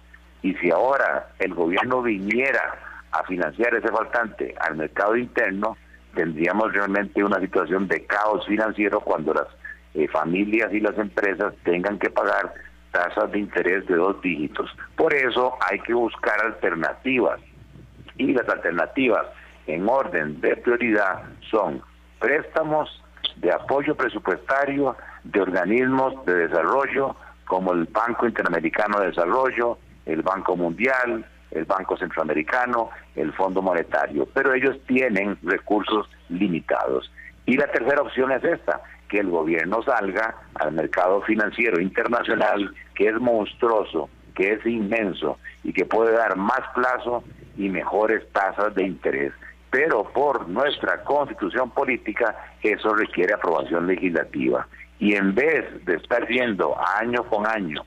y 0.43 0.55
si 0.55 0.71
ahora 0.71 1.29
el 1.39 1.53
gobierno 1.53 2.03
viniera 2.03 2.75
a 3.11 3.23
financiar 3.25 3.75
ese 3.75 3.89
faltante 3.89 4.55
al 4.59 4.77
mercado 4.77 5.17
interno, 5.17 5.77
tendríamos 6.15 6.73
realmente 6.73 7.23
una 7.25 7.41
situación 7.41 7.89
de 7.89 8.05
caos 8.07 8.47
financiero 8.47 9.01
cuando 9.01 9.35
las 9.35 9.49
eh, 9.95 10.09
familias 10.09 10.73
y 10.73 10.81
las 10.81 10.97
empresas 10.99 11.55
tengan 11.65 11.99
que 11.99 12.11
pagar 12.11 12.55
tasas 12.93 13.31
de 13.33 13.39
interés 13.39 13.87
de 13.87 13.97
dos 13.97 14.21
dígitos. 14.23 14.71
Por 14.97 15.15
eso 15.15 15.57
hay 15.71 15.79
que 15.81 15.95
buscar 15.95 16.41
alternativas. 16.45 17.41
Y 18.19 18.33
las 18.33 18.49
alternativas 18.49 19.27
en 19.67 19.89
orden 19.89 20.41
de 20.41 20.57
prioridad 20.57 21.23
son 21.51 21.83
préstamos 22.19 23.03
de 23.37 23.53
apoyo 23.53 23.95
presupuestario 23.95 24.97
de 25.25 25.41
organismos 25.41 26.25
de 26.27 26.49
desarrollo 26.49 27.17
como 27.47 27.73
el 27.73 27.85
Banco 27.85 28.27
Interamericano 28.27 29.01
de 29.01 29.09
Desarrollo, 29.09 29.79
el 30.07 30.23
Banco 30.23 30.57
Mundial, 30.57 31.27
el 31.55 31.65
Banco 31.65 31.97
Centroamericano, 31.97 32.91
el 33.15 33.33
Fondo 33.33 33.63
Monetario, 33.63 34.27
pero 34.33 34.55
ellos 34.55 34.77
tienen 34.87 35.39
recursos 35.43 36.09
limitados. 36.29 37.11
Y 37.47 37.57
la 37.57 37.67
tercera 37.71 38.03
opción 38.03 38.33
es 38.33 38.45
esta, 38.45 38.81
que 39.09 39.19
el 39.19 39.29
gobierno 39.29 39.83
salga 39.83 40.35
al 40.55 40.73
mercado 40.73 41.21
financiero 41.23 41.81
internacional, 41.81 42.75
que 42.95 43.09
es 43.09 43.21
monstruoso, 43.21 44.09
que 44.35 44.55
es 44.55 44.65
inmenso 44.65 45.39
y 45.63 45.73
que 45.73 45.85
puede 45.85 46.13
dar 46.13 46.37
más 46.37 46.63
plazo 46.75 47.23
y 47.57 47.69
mejores 47.69 48.27
tasas 48.33 48.75
de 48.75 48.85
interés. 48.85 49.33
Pero 49.71 50.05
por 50.05 50.49
nuestra 50.49 51.03
constitución 51.05 51.71
política 51.71 52.37
eso 52.63 52.95
requiere 52.95 53.35
aprobación 53.35 53.87
legislativa. 53.87 54.67
Y 54.99 55.15
en 55.15 55.35
vez 55.35 55.85
de 55.85 55.97
estar 55.97 56.27
yendo 56.29 56.75
año 56.99 57.25
con 57.25 57.47
año 57.47 57.85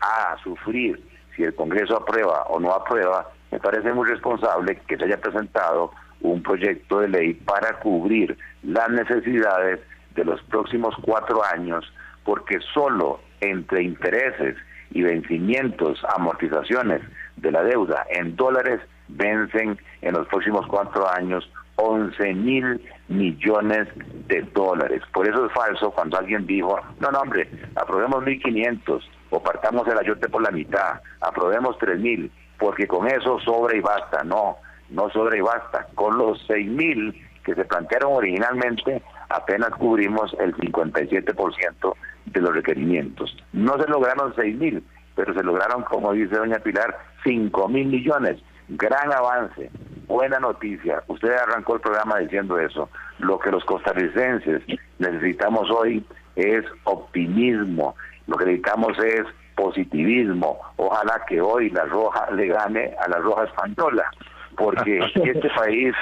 a 0.00 0.36
sufrir 0.42 1.00
si 1.36 1.44
el 1.44 1.54
Congreso 1.54 1.96
aprueba 1.96 2.42
o 2.48 2.58
no 2.58 2.72
aprueba, 2.72 3.30
me 3.52 3.60
parece 3.60 3.92
muy 3.92 4.08
responsable 4.08 4.80
que 4.88 4.96
se 4.96 5.04
haya 5.04 5.20
presentado 5.20 5.92
un 6.22 6.42
proyecto 6.42 7.00
de 7.00 7.08
ley 7.08 7.34
para 7.34 7.78
cubrir 7.78 8.36
las 8.62 8.88
necesidades 8.88 9.80
de 10.14 10.24
los 10.24 10.42
próximos 10.44 10.94
cuatro 11.02 11.44
años, 11.44 11.84
porque 12.24 12.58
solo 12.72 13.20
entre 13.40 13.82
intereses 13.82 14.56
y 14.90 15.02
vencimientos, 15.02 16.02
amortizaciones 16.16 17.02
de 17.36 17.52
la 17.52 17.62
deuda 17.62 18.06
en 18.10 18.34
dólares 18.34 18.80
vencen 19.08 19.78
en 20.00 20.14
los 20.14 20.26
próximos 20.28 20.66
cuatro 20.66 21.08
años 21.12 21.48
11 21.76 22.34
mil 22.34 22.80
millones 23.08 23.88
de 24.28 24.42
dólares. 24.54 25.02
Por 25.12 25.28
eso 25.28 25.46
es 25.46 25.52
falso 25.52 25.90
cuando 25.90 26.18
alguien 26.18 26.46
dijo, 26.46 26.80
no, 27.00 27.10
no, 27.10 27.20
hombre, 27.20 27.48
aprobemos 27.74 28.24
1.500 28.24 29.02
o 29.30 29.42
partamos 29.42 29.86
el 29.88 29.98
ayote 29.98 30.28
por 30.28 30.42
la 30.42 30.50
mitad, 30.50 31.00
aprobemos 31.20 31.76
3.000, 31.78 32.30
porque 32.58 32.86
con 32.86 33.06
eso 33.08 33.38
sobra 33.40 33.76
y 33.76 33.80
basta. 33.80 34.22
No, 34.24 34.56
no 34.90 35.10
sobra 35.10 35.36
y 35.36 35.40
basta. 35.40 35.86
Con 35.94 36.16
los 36.18 36.46
6.000 36.48 37.14
que 37.44 37.54
se 37.54 37.64
plantearon 37.64 38.12
originalmente, 38.14 39.02
apenas 39.28 39.70
cubrimos 39.70 40.34
el 40.40 40.54
57% 40.56 41.94
de 42.26 42.40
los 42.40 42.54
requerimientos. 42.54 43.36
No 43.52 43.80
se 43.80 43.88
lograron 43.88 44.34
6.000, 44.34 44.82
pero 45.14 45.34
se 45.34 45.42
lograron, 45.42 45.82
como 45.82 46.12
dice 46.12 46.36
doña 46.36 46.58
Pilar, 46.58 46.96
5.000 47.24 47.68
millones. 47.70 48.38
Gran 48.68 49.12
avance, 49.12 49.70
buena 50.08 50.40
noticia. 50.40 51.02
Usted 51.06 51.32
arrancó 51.32 51.76
el 51.76 51.80
programa 51.80 52.18
diciendo 52.18 52.58
eso. 52.58 52.88
Lo 53.18 53.38
que 53.38 53.52
los 53.52 53.64
costarricenses 53.64 54.62
necesitamos 54.98 55.70
hoy 55.70 56.04
es 56.34 56.64
optimismo. 56.84 57.94
Lo 58.26 58.36
que 58.36 58.46
necesitamos 58.46 58.98
es 58.98 59.24
positivismo. 59.54 60.58
Ojalá 60.76 61.22
que 61.28 61.40
hoy 61.40 61.70
la 61.70 61.84
roja 61.84 62.30
le 62.32 62.48
gane 62.48 62.94
a 62.98 63.08
la 63.08 63.18
roja 63.18 63.44
española, 63.44 64.10
porque 64.56 64.98
este 65.14 65.50
país, 65.50 65.94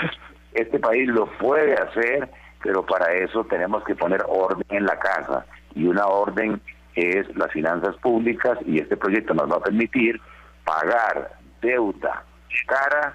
este 0.53 0.79
país 0.79 1.09
lo 1.09 1.27
puede 1.39 1.75
hacer, 1.75 2.29
pero 2.63 2.85
para 2.85 3.13
eso 3.13 3.45
tenemos 3.45 3.85
que 3.85 3.95
poner 3.95 4.23
orden 4.27 4.67
en 4.71 4.85
la 4.87 4.99
casa 4.99 5.45
y 5.75 5.87
una 5.87 6.07
orden 6.07 6.61
es 6.95 7.35
las 7.37 7.51
finanzas 7.53 7.97
públicas 7.97 8.59
y 8.67 8.79
este 8.79 8.97
proyecto 8.97 9.35
nos 9.35 9.51
va 9.51 9.57
a 9.57 9.61
permitir 9.61 10.21
pagar 10.65 11.33
deuda 11.61 12.25
cara 12.67 13.15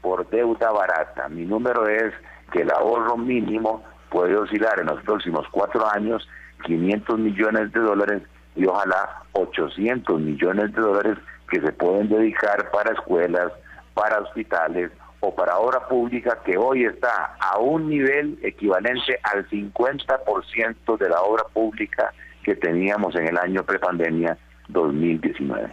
por 0.00 0.28
deuda 0.30 0.70
barata. 0.70 1.28
Mi 1.28 1.44
número 1.44 1.86
es 1.86 2.12
que 2.52 2.62
el 2.62 2.70
ahorro 2.70 3.16
mínimo 3.16 3.84
puede 4.10 4.36
oscilar 4.36 4.80
en 4.80 4.86
los 4.86 5.02
próximos 5.02 5.46
cuatro 5.50 5.86
años 5.92 6.28
500 6.64 7.18
millones 7.18 7.72
de 7.72 7.80
dólares 7.80 8.22
y 8.54 8.66
ojalá 8.66 9.22
800 9.32 10.20
millones 10.20 10.72
de 10.74 10.80
dólares 10.80 11.18
que 11.50 11.60
se 11.60 11.72
pueden 11.72 12.08
dedicar 12.08 12.70
para 12.70 12.92
escuelas, 12.92 13.52
para 13.94 14.20
hospitales 14.20 14.90
o 15.20 15.34
para 15.34 15.58
obra 15.58 15.86
pública 15.86 16.38
que 16.44 16.56
hoy 16.56 16.84
está 16.84 17.36
a 17.38 17.58
un 17.58 17.88
nivel 17.88 18.38
equivalente 18.42 19.18
al 19.22 19.48
50% 19.48 20.98
de 20.98 21.08
la 21.08 21.20
obra 21.22 21.44
pública 21.52 22.12
que 22.42 22.56
teníamos 22.56 23.14
en 23.14 23.28
el 23.28 23.38
año 23.38 23.62
prepandemia 23.62 24.36
2019. 24.68 25.72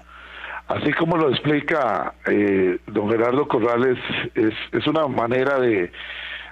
Así 0.68 0.94
como 0.94 1.18
lo 1.18 1.30
explica 1.30 2.14
eh, 2.28 2.78
don 2.86 3.10
Gerardo 3.10 3.48
Corrales, 3.48 3.98
es, 4.36 4.86
una 4.86 5.08
manera 5.08 5.60
de 5.60 5.92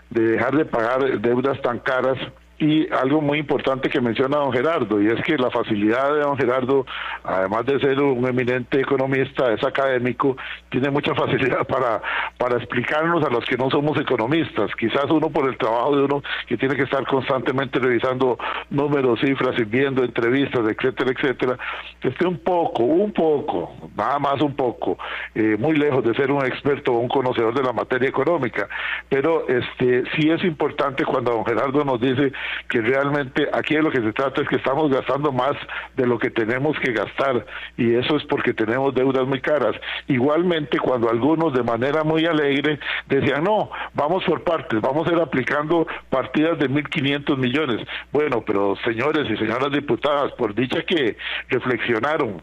dejar 0.09 0.55
de 0.55 0.65
pagar 0.65 1.19
deudas 1.21 1.61
tan 1.61 1.79
caras 1.79 2.17
y 2.59 2.91
algo 2.91 3.21
muy 3.21 3.39
importante 3.39 3.89
que 3.89 4.01
menciona 4.01 4.37
don 4.37 4.51
Gerardo, 4.51 5.01
y 5.01 5.07
es 5.07 5.21
que 5.23 5.37
la 5.37 5.51
facilidad 5.51 6.13
de 6.13 6.21
don 6.21 6.37
Gerardo, 6.37 6.85
además 7.23 7.65
de 7.65 7.79
ser 7.79 8.01
un 8.01 8.27
eminente 8.27 8.79
economista, 8.79 9.51
es 9.53 9.63
académico, 9.63 10.35
tiene 10.69 10.89
mucha 10.89 11.13
facilidad 11.15 11.67
para, 11.67 12.01
para 12.37 12.57
explicarnos 12.57 13.23
a 13.23 13.29
los 13.29 13.45
que 13.45 13.57
no 13.57 13.69
somos 13.69 13.99
economistas. 13.99 14.71
Quizás 14.75 15.05
uno 15.09 15.29
por 15.29 15.47
el 15.47 15.57
trabajo 15.57 15.95
de 15.95 16.03
uno 16.03 16.23
que 16.47 16.57
tiene 16.57 16.75
que 16.75 16.83
estar 16.83 17.05
constantemente 17.05 17.79
revisando 17.79 18.37
números, 18.69 19.19
cifras, 19.19 19.57
y 19.59 19.63
viendo 19.63 20.03
entrevistas, 20.03 20.61
etcétera, 20.67 21.11
etcétera, 21.11 21.57
esté 22.01 22.27
un 22.27 22.39
poco, 22.39 22.83
un 22.83 23.11
poco, 23.11 23.73
nada 23.95 24.19
más 24.19 24.41
un 24.41 24.55
poco, 24.55 24.97
eh, 25.35 25.55
muy 25.59 25.75
lejos 25.75 26.03
de 26.03 26.13
ser 26.15 26.31
un 26.31 26.45
experto 26.45 26.93
o 26.93 26.99
un 26.99 27.07
conocedor 27.07 27.53
de 27.53 27.63
la 27.63 27.73
materia 27.73 28.09
económica. 28.09 28.67
Pero 29.09 29.47
este 29.47 30.03
sí 30.15 30.29
es 30.29 30.43
importante 30.43 31.05
cuando 31.05 31.31
don 31.31 31.45
Gerardo 31.45 31.83
nos 31.83 31.99
dice 31.99 32.31
que 32.69 32.81
realmente 32.81 33.47
aquí 33.53 33.75
de 33.75 33.83
lo 33.83 33.91
que 33.91 34.01
se 34.01 34.13
trata 34.13 34.41
es 34.41 34.47
que 34.47 34.57
estamos 34.57 34.91
gastando 34.91 35.31
más 35.31 35.53
de 35.95 36.05
lo 36.05 36.17
que 36.19 36.29
tenemos 36.29 36.77
que 36.79 36.91
gastar 36.91 37.45
y 37.77 37.95
eso 37.95 38.17
es 38.17 38.23
porque 38.25 38.53
tenemos 38.53 38.93
deudas 38.93 39.27
muy 39.27 39.41
caras. 39.41 39.75
Igualmente 40.07 40.79
cuando 40.79 41.09
algunos 41.09 41.53
de 41.53 41.63
manera 41.63 42.03
muy 42.03 42.25
alegre 42.25 42.79
decían, 43.07 43.43
no, 43.43 43.69
vamos 43.93 44.23
por 44.23 44.43
partes, 44.43 44.81
vamos 44.81 45.07
a 45.07 45.13
ir 45.13 45.19
aplicando 45.19 45.87
partidas 46.09 46.57
de 46.59 46.69
1.500 46.69 47.37
millones. 47.37 47.87
Bueno, 48.11 48.43
pero 48.45 48.75
señores 48.83 49.29
y 49.29 49.37
señoras 49.37 49.71
diputadas, 49.71 50.31
por 50.33 50.53
dicha 50.53 50.81
que 50.83 51.17
reflexionaron 51.49 52.41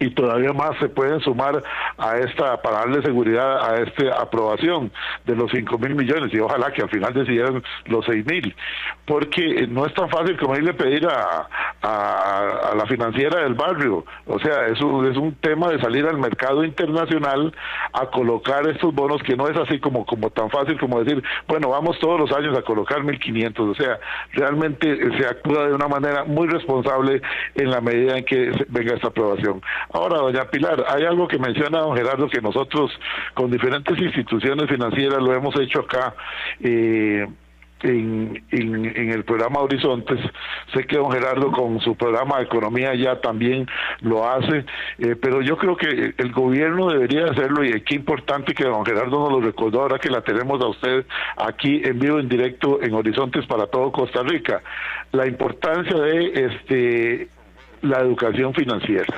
y 0.00 0.10
todavía 0.10 0.52
más 0.52 0.76
se 0.78 0.88
pueden 0.88 1.20
sumar 1.20 1.62
a 1.98 2.16
esta 2.18 2.60
para 2.62 2.78
darle 2.78 3.02
seguridad 3.02 3.70
a 3.70 3.80
esta 3.82 4.20
aprobación 4.20 4.92
de 5.24 5.36
los 5.36 5.50
5 5.50 5.78
mil 5.78 5.94
millones 5.94 6.32
y 6.32 6.38
ojalá 6.38 6.72
que 6.72 6.82
al 6.82 6.90
final 6.90 7.12
decidieran 7.14 7.62
los 7.86 8.04
6 8.04 8.26
mil 8.26 8.54
porque 9.06 9.66
no 9.68 9.86
es 9.86 9.94
tan 9.94 10.08
fácil 10.10 10.36
como 10.36 10.56
irle 10.56 10.70
a 10.70 10.76
pedir 10.76 11.06
a, 11.06 11.48
a, 11.82 12.74
la 12.76 12.86
financiera 12.86 13.42
del 13.42 13.54
barrio. 13.54 14.04
O 14.26 14.38
sea 14.38 14.66
es 14.66 14.80
un, 14.80 15.06
es 15.10 15.16
un 15.16 15.34
tema 15.36 15.68
de 15.68 15.80
salir 15.80 16.04
al 16.06 16.18
mercado 16.18 16.64
internacional 16.64 17.54
a 17.92 18.06
colocar 18.06 18.66
estos 18.68 18.94
bonos 18.94 19.22
que 19.22 19.36
no 19.36 19.48
es 19.48 19.56
así 19.56 19.78
como 19.78 20.04
como 20.04 20.30
tan 20.30 20.50
fácil 20.50 20.78
como 20.78 21.02
decir 21.02 21.22
bueno 21.48 21.70
vamos 21.70 21.98
todos 21.98 22.18
los 22.18 22.32
años 22.32 22.56
a 22.56 22.62
colocar 22.62 23.02
1500 23.02 23.68
o 23.68 23.74
sea 23.74 23.98
realmente 24.32 24.98
se 25.18 25.26
actúa 25.26 25.68
de 25.68 25.74
una 25.74 25.88
manera 25.88 26.24
muy 26.24 26.48
responsable 26.48 27.22
en 27.54 27.70
la 27.70 27.80
medida 27.80 28.18
en 28.18 28.24
que 28.24 28.50
venga 28.68 28.94
esta 28.94 29.08
aprobación 29.08 29.62
Ahora, 29.92 30.18
doña 30.18 30.44
Pilar, 30.44 30.84
hay 30.88 31.04
algo 31.04 31.28
que 31.28 31.38
menciona 31.38 31.80
don 31.80 31.96
Gerardo 31.96 32.28
que 32.28 32.40
nosotros 32.40 32.90
con 33.34 33.50
diferentes 33.50 33.98
instituciones 33.98 34.68
financieras 34.68 35.22
lo 35.22 35.34
hemos 35.34 35.58
hecho 35.60 35.80
acá. 35.80 36.14
Eh, 36.60 37.26
en, 37.82 39.10
el 39.12 39.24
programa 39.24 39.60
Horizontes. 39.60 40.18
Sé 40.72 40.84
que 40.84 40.96
don 40.96 41.10
Gerardo 41.10 41.52
con 41.52 41.80
su 41.80 41.94
programa 41.94 42.38
de 42.38 42.44
economía 42.44 42.94
ya 42.94 43.20
también 43.20 43.66
lo 44.00 44.28
hace, 44.28 44.64
eh, 44.98 45.16
pero 45.20 45.42
yo 45.42 45.56
creo 45.56 45.76
que 45.76 46.14
el 46.16 46.32
gobierno 46.32 46.88
debería 46.88 47.26
hacerlo 47.26 47.64
y 47.64 47.80
qué 47.82 47.94
importante 47.94 48.54
que 48.54 48.64
don 48.64 48.84
Gerardo 48.84 49.18
nos 49.20 49.32
lo 49.32 49.40
recordó 49.40 49.82
ahora 49.82 49.98
que 49.98 50.10
la 50.10 50.22
tenemos 50.22 50.60
a 50.60 50.68
usted 50.68 51.06
aquí 51.36 51.82
en 51.84 51.98
vivo, 51.98 52.18
en 52.18 52.28
directo, 52.28 52.82
en 52.82 52.94
Horizontes 52.94 53.46
para 53.46 53.66
todo 53.66 53.92
Costa 53.92 54.22
Rica. 54.22 54.62
La 55.12 55.26
importancia 55.26 55.96
de 55.96 56.46
este 56.46 57.28
la 57.82 58.00
educación 58.00 58.54
financiera 58.54 59.14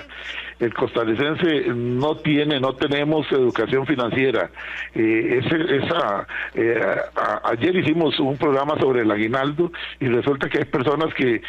el 0.60 0.74
costarricense 0.74 1.68
no 1.74 2.16
tiene, 2.16 2.60
no 2.60 2.74
tenemos 2.74 3.30
educación 3.30 3.86
financiera. 3.86 4.50
Eh, 4.94 5.40
esa, 5.40 6.26
eh, 6.54 6.96
ayer 7.44 7.76
hicimos 7.76 8.18
un 8.18 8.36
programa 8.36 8.78
sobre 8.78 9.02
el 9.02 9.10
aguinaldo 9.10 9.70
y 10.00 10.08
resulta 10.08 10.48
que 10.48 10.58
hay 10.58 10.64
personas 10.64 11.14
que 11.14 11.42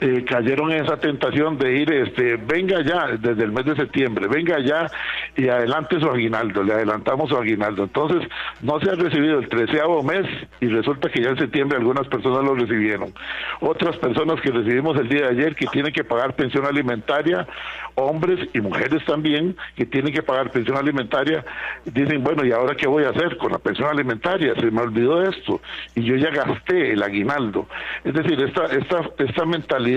eh, 0.00 0.24
cayeron 0.24 0.70
en 0.70 0.84
esa 0.84 0.96
tentación 0.96 1.58
de 1.58 1.76
ir, 1.76 1.92
este, 1.92 2.36
venga 2.36 2.82
ya 2.82 3.16
desde 3.18 3.42
el 3.42 3.50
mes 3.50 3.64
de 3.64 3.74
septiembre, 3.74 4.28
venga 4.28 4.60
ya 4.60 4.88
y 5.36 5.48
adelante 5.48 5.98
su 5.98 6.08
aguinaldo, 6.08 6.62
le 6.62 6.74
adelantamos 6.74 7.28
su 7.28 7.36
aguinaldo. 7.36 7.82
Entonces, 7.82 8.28
no 8.62 8.78
se 8.78 8.90
ha 8.90 8.94
recibido 8.94 9.40
el 9.40 9.48
treceavo 9.48 10.04
mes 10.04 10.24
y 10.60 10.68
resulta 10.68 11.08
que 11.08 11.20
ya 11.20 11.30
en 11.30 11.38
septiembre 11.38 11.78
algunas 11.78 12.06
personas 12.06 12.44
lo 12.44 12.54
recibieron. 12.54 13.12
Otras 13.60 13.96
personas 13.96 14.40
que 14.40 14.52
recibimos 14.52 14.96
el 14.98 15.08
día 15.08 15.22
de 15.22 15.28
ayer 15.30 15.56
que 15.56 15.66
tienen 15.66 15.92
que 15.92 16.04
pagar 16.04 16.36
pensión 16.36 16.64
alimentaria, 16.64 17.46
hombres 17.96 18.48
y 18.54 18.60
mujeres 18.60 19.04
también 19.04 19.56
que 19.74 19.84
tienen 19.84 20.12
que 20.12 20.22
pagar 20.22 20.52
pensión 20.52 20.76
alimentaria, 20.76 21.44
dicen, 21.84 22.22
bueno, 22.22 22.44
¿y 22.44 22.52
ahora 22.52 22.76
qué 22.76 22.86
voy 22.86 23.02
a 23.02 23.10
hacer 23.10 23.36
con 23.36 23.50
la 23.50 23.58
pensión 23.58 23.88
alimentaria? 23.88 24.54
Se 24.54 24.70
me 24.70 24.80
olvidó 24.80 25.22
esto 25.22 25.60
y 25.96 26.02
yo 26.04 26.14
ya 26.14 26.30
gasté 26.30 26.92
el 26.92 27.02
aguinaldo. 27.02 27.66
Es 28.04 28.14
decir, 28.14 28.40
esta, 28.40 28.66
esta, 28.66 29.10
esta 29.18 29.44
mentalidad 29.44 29.87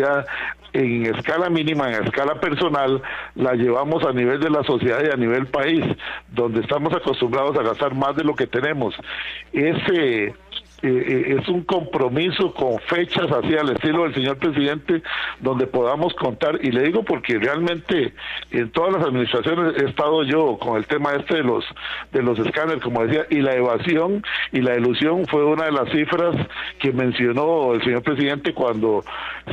en 0.74 1.05
escala 1.05 1.50
mínima, 1.50 1.89
en 1.89 2.03
escala 2.05 2.39
personal, 2.39 3.01
la 3.36 3.53
llevamos 3.53 4.05
a 4.05 4.13
nivel 4.13 4.39
de 4.39 4.50
la 4.50 4.63
sociedad 4.63 5.03
y 5.03 5.12
a 5.12 5.17
nivel 5.17 5.48
país, 5.48 5.83
donde 6.29 6.62
estamos 6.62 6.93
acostumbrados 6.93 7.57
a 7.57 7.63
gastar 7.63 7.93
más 7.93 8.15
de 8.15 8.24
lo 8.24 8.36
que 8.36 8.48
tenemos. 8.48 8.95
Ese 9.51 10.33
eh, 10.83 10.88
eh, 10.88 11.38
es 11.39 11.47
un 11.47 11.63
compromiso 11.63 12.53
con 12.55 12.79
fechas 12.79 13.31
así 13.31 13.55
al 13.55 13.70
estilo 13.70 14.03
del 14.03 14.15
señor 14.15 14.37
presidente 14.37 15.03
donde 15.39 15.67
podamos 15.67 16.11
contar 16.15 16.57
y 16.59 16.72
le 16.72 16.81
digo 16.81 17.03
porque 17.03 17.37
realmente 17.37 18.13
en 18.50 18.72
todas 18.72 18.94
las 18.94 19.05
administraciones 19.05 19.79
he 19.79 19.85
estado 19.85 20.24
yo 20.24 20.57
con 20.57 20.77
el 20.77 20.87
tema 20.87 21.13
este 21.13 21.35
de 21.35 21.44
los 21.44 21.63
de 22.11 22.24
los 22.24 22.39
escáneres 22.39 22.81
como 22.81 23.05
decía 23.05 23.27
y 23.29 23.41
la 23.41 23.53
evasión 23.55 24.24
y 24.51 24.61
la 24.61 24.75
ilusión 24.75 25.27
fue 25.27 25.46
una 25.46 25.65
de 25.65 25.72
las 25.72 25.87
cifras 25.91 26.35
que 26.79 26.91
mencionó 26.91 27.74
el 27.75 27.83
señor 27.83 28.01
presidente 28.01 28.51
cuando 28.55 29.03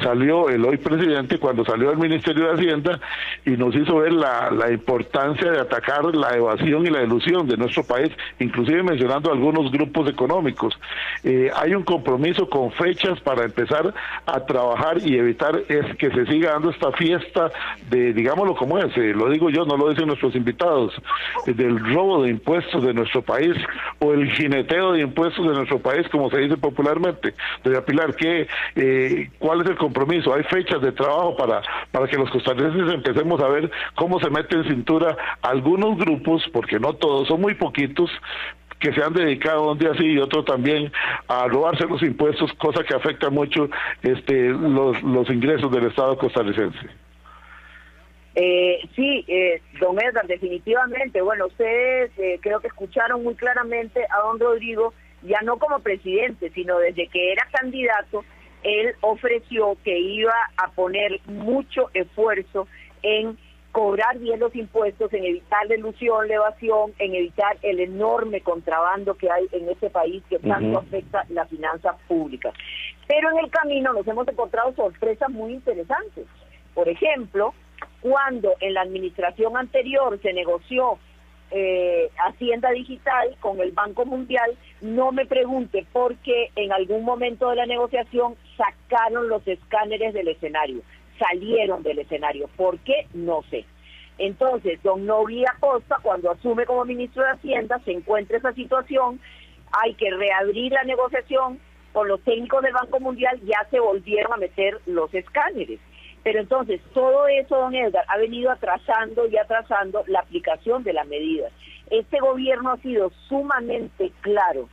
salió 0.03 0.49
el 0.49 0.65
hoy 0.65 0.79
presidente 0.79 1.39
cuando 1.39 1.63
salió 1.67 1.91
del 1.91 1.99
Ministerio 1.99 2.47
de 2.47 2.55
Hacienda 2.55 3.01
y 3.45 3.51
nos 3.51 3.75
hizo 3.75 3.97
ver 3.97 4.15
la, 4.15 4.51
la 4.51 4.73
importancia 4.73 5.51
de 5.51 5.61
atacar 5.61 6.07
la 6.15 6.35
evasión 6.35 6.87
y 6.87 6.91
la 6.91 7.03
ilusión 7.03 7.47
de 7.47 7.59
nuestro 7.59 7.85
país 7.85 8.11
inclusive 8.39 8.83
mencionando 8.83 9.31
algunos 9.31 9.71
grupos 9.71 10.09
económicos 10.09 10.79
eh, 11.25 11.51
hay 11.55 11.75
un 11.75 11.83
compromiso 11.83 12.49
con 12.49 12.71
fechas 12.73 13.21
para 13.21 13.45
empezar 13.45 13.93
a 14.27 14.47
trabajar 14.47 14.99
y 15.05 15.17
evitar 15.17 15.63
es 15.69 15.97
que 15.97 16.11
se 16.11 16.27
siga 16.27 16.53
dando 16.53 16.71
esta 16.71 16.93
fiesta 16.93 17.51
de, 17.91 18.13
digámoslo 18.13 18.55
como 18.55 18.79
es, 18.79 18.97
eh, 18.97 19.13
lo 19.15 19.29
digo 19.29 19.51
yo, 19.51 19.65
no 19.65 19.77
lo 19.77 19.91
dicen 19.91 20.07
nuestros 20.07 20.35
invitados, 20.35 20.95
eh, 21.47 21.53
del 21.53 21.79
robo 21.95 22.23
de 22.23 22.31
impuestos 22.31 22.83
de 22.85 22.95
nuestro 22.95 23.23
país 23.23 23.55
o 23.99 24.13
el 24.13 24.31
jineteo 24.33 24.93
de 24.93 25.01
impuestos 25.01 25.47
de 25.47 25.55
nuestro 25.55 25.79
país, 25.79 26.07
como 26.11 26.31
se 26.31 26.39
dice 26.39 26.57
popularmente. 26.57 27.35
Doña 27.65 27.81
Pilar, 27.83 28.15
¿qué, 28.15 28.47
¿cuál 29.39 29.63
es 29.63 29.69
el 29.69 29.77
compromiso? 29.77 30.35
¿Hay 30.35 30.45
fechas 30.45 30.81
de 30.81 30.93
trabajo 30.93 31.37
para, 31.37 31.63
para 31.91 32.07
que 32.07 32.17
los 32.17 32.31
costarricenses 32.31 32.95
empecemos 32.95 33.41
a 33.41 33.49
ver 33.49 33.71
cómo 33.95 34.21
se 34.21 34.31
mete 34.31 34.57
en 34.57 34.65
cintura 34.65 35.17
algunos 35.43 35.97
grupos, 35.99 36.45
porque 36.53 36.79
no 36.79 36.95
todos, 36.95 37.29
son 37.29 37.41
muy 37.41 37.55
poquitos, 37.55 38.11
que 38.79 38.93
se 38.93 39.03
han 39.03 39.13
dedicado 39.13 39.73
un 39.73 39.79
día 39.79 39.93
sí 39.99 40.07
y 40.07 40.19
otro 40.19 40.45
también 40.45 40.93
a 41.27 41.47
robarse 41.49 41.87
los 41.87 42.03
impuestos, 42.03 42.53
cosa 42.55 42.85
que 42.85 42.95
afecta 42.95 43.31
mucho 43.31 43.69
este 44.03 44.51
los, 44.51 45.03
los 45.03 45.29
ingresos 45.31 45.71
del 45.73 45.87
Estado 45.87 46.17
costarricense. 46.17 46.79
Eh, 48.41 48.89
sí, 48.95 49.25
eh, 49.27 49.61
don 49.81 49.99
Edgar, 50.01 50.27
definitivamente. 50.29 51.21
Bueno, 51.21 51.47
ustedes 51.47 52.13
eh, 52.19 52.39
creo 52.41 52.61
que 52.61 52.69
escucharon 52.69 53.25
muy 53.25 53.35
claramente 53.35 54.01
a 54.05 54.27
don 54.27 54.39
Rodrigo, 54.39 54.95
ya 55.23 55.41
no 55.43 55.57
como 55.59 55.81
presidente, 55.81 56.51
sino 56.51 56.79
desde 56.79 57.09
que 57.09 57.33
era 57.33 57.49
candidato, 57.51 58.25
él 58.63 58.95
ofreció 59.01 59.77
que 59.83 59.99
iba 59.99 60.35
a 60.57 60.71
poner 60.71 61.21
mucho 61.27 61.91
esfuerzo 61.95 62.69
en 63.03 63.37
cobrar 63.79 64.19
bien 64.19 64.41
los 64.41 64.53
impuestos, 64.57 65.13
en 65.13 65.25
evitar 65.25 65.65
la 65.69 65.77
ilusión, 65.77 66.27
la 66.27 66.35
evasión, 66.35 66.93
en 66.99 67.15
evitar 67.15 67.59
el 67.63 67.79
enorme 67.79 68.41
contrabando 68.41 69.15
que 69.15 69.31
hay 69.31 69.47
en 69.53 69.69
este 69.69 69.89
país 69.89 70.21
que 70.29 70.41
tanto 70.41 70.79
afecta 70.79 71.25
la 71.29 71.47
finanza 71.47 71.97
pública. 72.09 72.53
Pero 73.07 73.31
en 73.31 73.39
el 73.39 73.49
camino 73.53 73.93
nos 73.93 74.05
hemos 74.09 74.27
encontrado 74.27 74.75
sorpresas 74.75 75.31
muy 75.31 75.53
interesantes. 75.53 76.27
Por 76.75 76.89
ejemplo, 76.89 77.55
cuando 78.01 78.55
en 78.59 78.75
la 78.75 78.81
administración 78.81 79.57
anterior 79.57 80.19
se 80.23 80.33
negoció 80.33 80.99
eh, 81.53 82.11
Hacienda 82.27 82.71
Digital 82.71 83.37
con 83.39 83.61
el 83.61 83.71
Banco 83.71 84.05
Mundial, 84.05 84.59
no 84.81 85.13
me 85.13 85.25
pregunte 85.25 85.87
por 85.93 86.17
qué 86.17 86.51
en 86.57 86.73
algún 86.73 87.05
momento 87.05 87.49
de 87.49 87.55
la 87.55 87.67
negociación 87.67 88.35
sacaron 88.57 89.29
los 89.29 89.47
escáneres 89.47 90.15
del 90.15 90.27
escenario 90.27 90.83
salieron 91.19 91.83
del 91.83 92.01
escenario. 92.01 92.49
¿Por 92.57 92.79
qué? 92.81 93.07
No 93.15 93.43
sé. 93.51 93.65
Entonces, 94.19 94.83
don 94.83 95.07
Nogui 95.07 95.45
Acosta, 95.47 95.99
cuando 96.03 96.31
asume 96.31 96.67
como 96.67 96.85
ministro 96.85 97.23
de 97.23 97.31
Hacienda, 97.31 97.81
se 97.85 97.93
encuentra 97.93 98.39
esa 98.39 98.53
situación, 98.53 99.21
hay 99.71 99.95
que 99.95 100.11
reabrir 100.11 100.73
la 100.73 100.83
negociación 100.85 101.61
con 101.93 102.09
los 102.09 102.21
técnicos 102.23 102.63
del 102.63 102.73
Banco 102.73 103.01
Mundial, 103.01 103.41
ya 103.45 103.67
se 103.71 103.79
volvieron 103.79 104.33
a 104.33 104.37
meter 104.37 104.81
los 104.87 105.13
escáneres. 105.15 105.79
Pero 106.25 106.41
entonces, 106.41 106.81
todo 106.93 107.29
eso, 107.29 107.57
don 107.57 107.75
Edgar, 107.75 108.05
ha 108.09 108.19
venido 108.19 108.51
atrasando 108.51 109.27
y 109.29 109.37
atrasando 109.37 110.03
la 110.09 110.21
aplicación 110.21 110.83
de 110.83 110.93
las 110.93 111.07
medidas. 111.07 111.53
Este 111.91 112.19
gobierno 112.19 112.73
ha 112.73 112.77
sido 112.79 113.11
sumamente 113.29 114.13
claro 114.21 114.69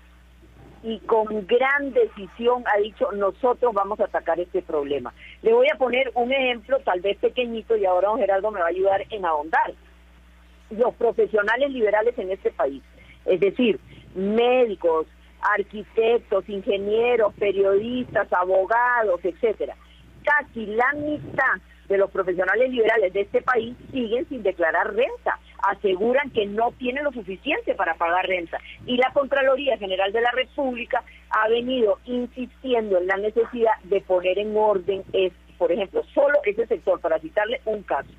y 0.85 0.99
con 0.99 1.25
gran 1.47 1.93
decisión 1.93 2.63
ha 2.71 2.77
dicho 2.77 3.11
nosotros 3.11 3.73
vamos 3.73 3.99
a 3.99 4.05
atacar 4.05 4.39
este 4.39 4.61
problema. 4.61 5.11
Le 5.41 5.51
voy 5.51 5.65
a 5.73 5.77
poner 5.77 6.11
un 6.13 6.31
ejemplo, 6.31 6.79
tal 6.81 7.01
vez 7.01 7.17
pequeñito, 7.17 7.75
y 7.75 7.85
ahora 7.85 8.09
don 8.09 8.19
Gerardo 8.19 8.51
me 8.51 8.59
va 8.59 8.67
a 8.67 8.69
ayudar 8.69 9.03
en 9.09 9.25
ahondar. 9.25 9.73
Los 10.69 10.93
profesionales 10.93 11.71
liberales 11.71 12.15
en 12.19 12.29
este 12.29 12.51
país, 12.51 12.83
es 13.25 13.39
decir, 13.39 13.79
médicos, 14.13 15.07
arquitectos, 15.57 16.47
ingenieros, 16.47 17.33
periodistas, 17.33 18.31
abogados, 18.31 19.19
etcétera, 19.23 19.75
casi 20.23 20.67
la 20.67 20.93
mitad 20.93 21.61
de 21.87 21.97
los 21.97 22.11
profesionales 22.11 22.69
liberales 22.69 23.13
de 23.13 23.21
este 23.21 23.41
país 23.41 23.75
siguen 23.91 24.27
sin 24.27 24.43
declarar 24.43 24.93
renta 24.93 25.39
aseguran 25.65 26.29
que 26.31 26.45
no 26.45 26.71
tienen 26.73 27.03
lo 27.03 27.11
suficiente 27.11 27.73
para 27.75 27.95
pagar 27.95 28.27
renta. 28.27 28.59
Y 28.85 28.97
la 28.97 29.11
Contraloría 29.11 29.77
General 29.77 30.11
de 30.11 30.21
la 30.21 30.31
República 30.31 31.03
ha 31.29 31.47
venido 31.49 31.99
insistiendo 32.05 32.97
en 32.97 33.07
la 33.07 33.17
necesidad 33.17 33.73
de 33.83 34.01
poner 34.01 34.37
en 34.39 34.55
orden, 34.55 35.03
es, 35.13 35.33
por 35.57 35.71
ejemplo, 35.71 36.03
solo 36.13 36.39
ese 36.45 36.67
sector, 36.67 36.99
para 36.99 37.19
citarle 37.19 37.61
un 37.65 37.83
caso. 37.83 38.09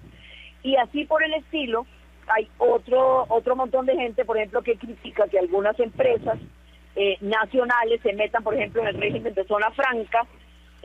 Y 0.63 0.77
así 0.77 1.05
por 1.05 1.23
el 1.23 1.35
estilo, 1.35 1.87
hay 2.27 2.49
otro, 2.59 3.27
otro 3.29 3.55
montón 3.55 3.87
de 3.87 3.95
gente, 3.95 4.25
por 4.25 4.37
ejemplo, 4.37 4.63
que 4.63 4.77
critica 4.77 5.29
que 5.29 5.39
algunas 5.39 5.79
empresas 5.79 6.39
eh, 6.97 7.17
nacionales 7.21 8.01
se 8.03 8.13
metan, 8.15 8.43
por 8.43 8.55
ejemplo, 8.55 8.83
en 8.83 8.89
el 8.89 9.01
régimen 9.01 9.35
de 9.35 9.45
zona 9.45 9.71
franca, 9.71 10.27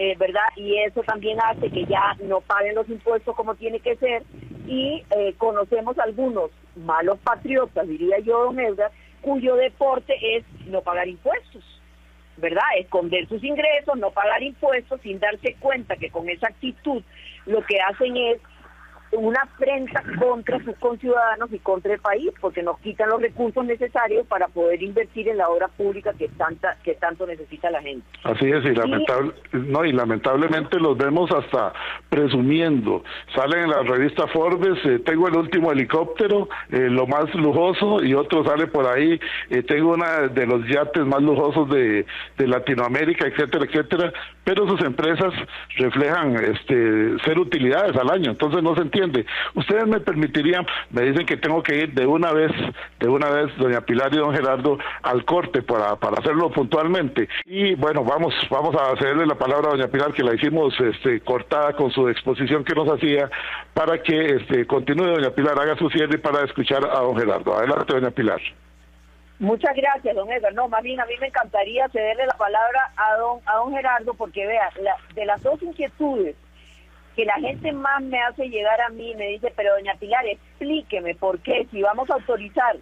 eh, 0.03 0.15
¿verdad? 0.17 0.41
Y 0.55 0.79
eso 0.79 1.03
también 1.03 1.37
hace 1.39 1.69
que 1.69 1.85
ya 1.85 2.15
no 2.23 2.41
paguen 2.41 2.73
los 2.73 2.89
impuestos 2.89 3.35
como 3.35 3.53
tiene 3.53 3.79
que 3.79 3.95
ser. 3.97 4.23
Y 4.65 5.03
eh, 5.15 5.35
conocemos 5.37 5.95
algunos 5.99 6.49
malos 6.75 7.19
patriotas, 7.19 7.87
diría 7.87 8.17
yo, 8.17 8.45
don 8.45 8.59
Edgar, 8.59 8.89
cuyo 9.21 9.55
deporte 9.57 10.15
es 10.37 10.43
no 10.65 10.81
pagar 10.81 11.07
impuestos, 11.07 11.63
¿verdad? 12.37 12.63
Esconder 12.79 13.27
sus 13.27 13.43
ingresos, 13.43 13.95
no 13.95 14.09
pagar 14.09 14.41
impuestos 14.41 14.99
sin 15.01 15.19
darse 15.19 15.55
cuenta 15.59 15.95
que 15.95 16.09
con 16.09 16.27
esa 16.29 16.47
actitud 16.47 17.03
lo 17.45 17.63
que 17.63 17.79
hacen 17.79 18.17
es 18.17 18.41
una 19.13 19.41
afrenta 19.41 20.03
contra 20.19 20.63
sus 20.63 20.75
conciudadanos 20.77 21.51
y 21.51 21.59
contra 21.59 21.93
el 21.93 21.99
país, 21.99 22.31
porque 22.39 22.63
nos 22.63 22.79
quitan 22.79 23.09
los 23.09 23.21
recursos 23.21 23.65
necesarios 23.65 24.25
para 24.27 24.47
poder 24.47 24.81
invertir 24.81 25.27
en 25.27 25.37
la 25.37 25.49
obra 25.49 25.67
pública 25.67 26.13
que 26.17 26.27
tanta 26.29 26.77
que 26.83 26.95
tanto 26.95 27.25
necesita 27.27 27.69
la 27.69 27.81
gente. 27.81 28.05
Así 28.23 28.49
es, 28.49 28.63
y, 28.65 28.73
lamentable, 28.73 29.33
no, 29.51 29.85
y 29.85 29.91
lamentablemente 29.91 30.79
los 30.79 30.97
vemos 30.97 31.29
hasta 31.31 31.73
presumiendo. 32.09 33.03
Salen 33.35 33.63
en 33.63 33.69
la 33.69 33.83
revista 33.83 34.27
Forbes, 34.27 34.77
eh, 34.85 34.99
tengo 34.99 35.27
el 35.27 35.35
último 35.35 35.71
helicóptero, 35.71 36.49
eh, 36.69 36.87
lo 36.89 37.07
más 37.07 37.33
lujoso, 37.35 38.03
y 38.03 38.13
otro 38.13 38.43
sale 38.43 38.67
por 38.67 38.87
ahí, 38.87 39.19
eh, 39.49 39.63
tengo 39.63 39.93
una 39.93 40.27
de 40.27 40.45
los 40.45 40.65
yates 40.67 41.05
más 41.05 41.21
lujosos 41.21 41.69
de, 41.69 42.05
de 42.37 42.47
Latinoamérica, 42.47 43.27
etcétera, 43.27 43.65
etcétera, 43.65 44.13
pero 44.43 44.67
sus 44.67 44.81
empresas 44.81 45.33
reflejan 45.77 46.35
este 46.35 47.19
ser 47.23 47.39
utilidades 47.39 47.95
al 47.95 48.09
año, 48.09 48.31
entonces 48.31 48.63
no 48.63 48.75
se 48.75 48.81
entiende 48.81 49.25
Ustedes 49.53 49.87
me 49.87 49.99
permitirían, 49.99 50.65
me 50.89 51.03
dicen 51.03 51.25
que 51.25 51.37
tengo 51.37 51.61
que 51.63 51.77
ir 51.77 51.93
de 51.93 52.05
una 52.05 52.31
vez, 52.31 52.51
de 52.99 53.07
una 53.07 53.29
vez, 53.29 53.55
doña 53.57 53.81
Pilar 53.81 54.13
y 54.13 54.17
don 54.17 54.33
Gerardo, 54.33 54.77
al 55.03 55.25
corte 55.25 55.61
para, 55.61 55.95
para 55.95 56.17
hacerlo 56.19 56.49
puntualmente. 56.51 57.27
Y 57.45 57.75
bueno, 57.75 58.03
vamos, 58.03 58.33
vamos 58.49 58.75
a 58.75 58.95
cederle 58.97 59.25
la 59.25 59.35
palabra 59.35 59.69
a 59.69 59.71
doña 59.71 59.87
Pilar, 59.87 60.13
que 60.13 60.23
la 60.23 60.35
hicimos 60.35 60.73
este, 60.79 61.21
cortada 61.21 61.73
con 61.73 61.91
su 61.91 62.07
exposición 62.07 62.63
que 62.63 62.75
nos 62.75 62.87
hacía, 62.89 63.29
para 63.73 64.01
que 64.01 64.35
este, 64.35 64.65
continúe 64.65 65.07
doña 65.07 65.31
Pilar, 65.31 65.59
haga 65.59 65.75
su 65.77 65.89
cierre 65.89 66.17
para 66.17 66.43
escuchar 66.45 66.83
a 66.85 66.99
don 67.01 67.17
Gerardo. 67.17 67.55
Adelante, 67.55 67.93
doña 67.93 68.11
Pilar. 68.11 68.41
Muchas 69.41 69.75
gracias, 69.75 70.15
don 70.15 70.31
Edgar. 70.31 70.53
No, 70.53 70.67
más 70.67 70.83
bien 70.83 70.99
a 70.99 71.05
mí 71.07 71.13
me 71.19 71.25
encantaría 71.25 71.89
cederle 71.89 72.27
la 72.27 72.37
palabra 72.37 72.91
a 72.95 73.17
don, 73.17 73.39
a 73.47 73.55
don 73.55 73.73
Gerardo, 73.73 74.13
porque 74.13 74.45
vea, 74.45 74.69
de 75.15 75.25
las 75.25 75.41
dos 75.41 75.59
inquietudes 75.63 76.35
que 77.15 77.25
la 77.25 77.33
gente 77.33 77.71
más 77.71 78.03
me 78.03 78.21
hace 78.21 78.49
llegar 78.49 78.79
a 78.81 78.89
mí 78.89 79.15
me 79.15 79.29
dice, 79.29 79.51
pero 79.55 79.73
doña 79.73 79.95
Pilar, 79.95 80.27
explíqueme 80.27 81.15
por 81.15 81.39
qué 81.39 81.67
si 81.71 81.81
vamos 81.81 82.07
a 82.11 82.13
autorizar 82.13 82.77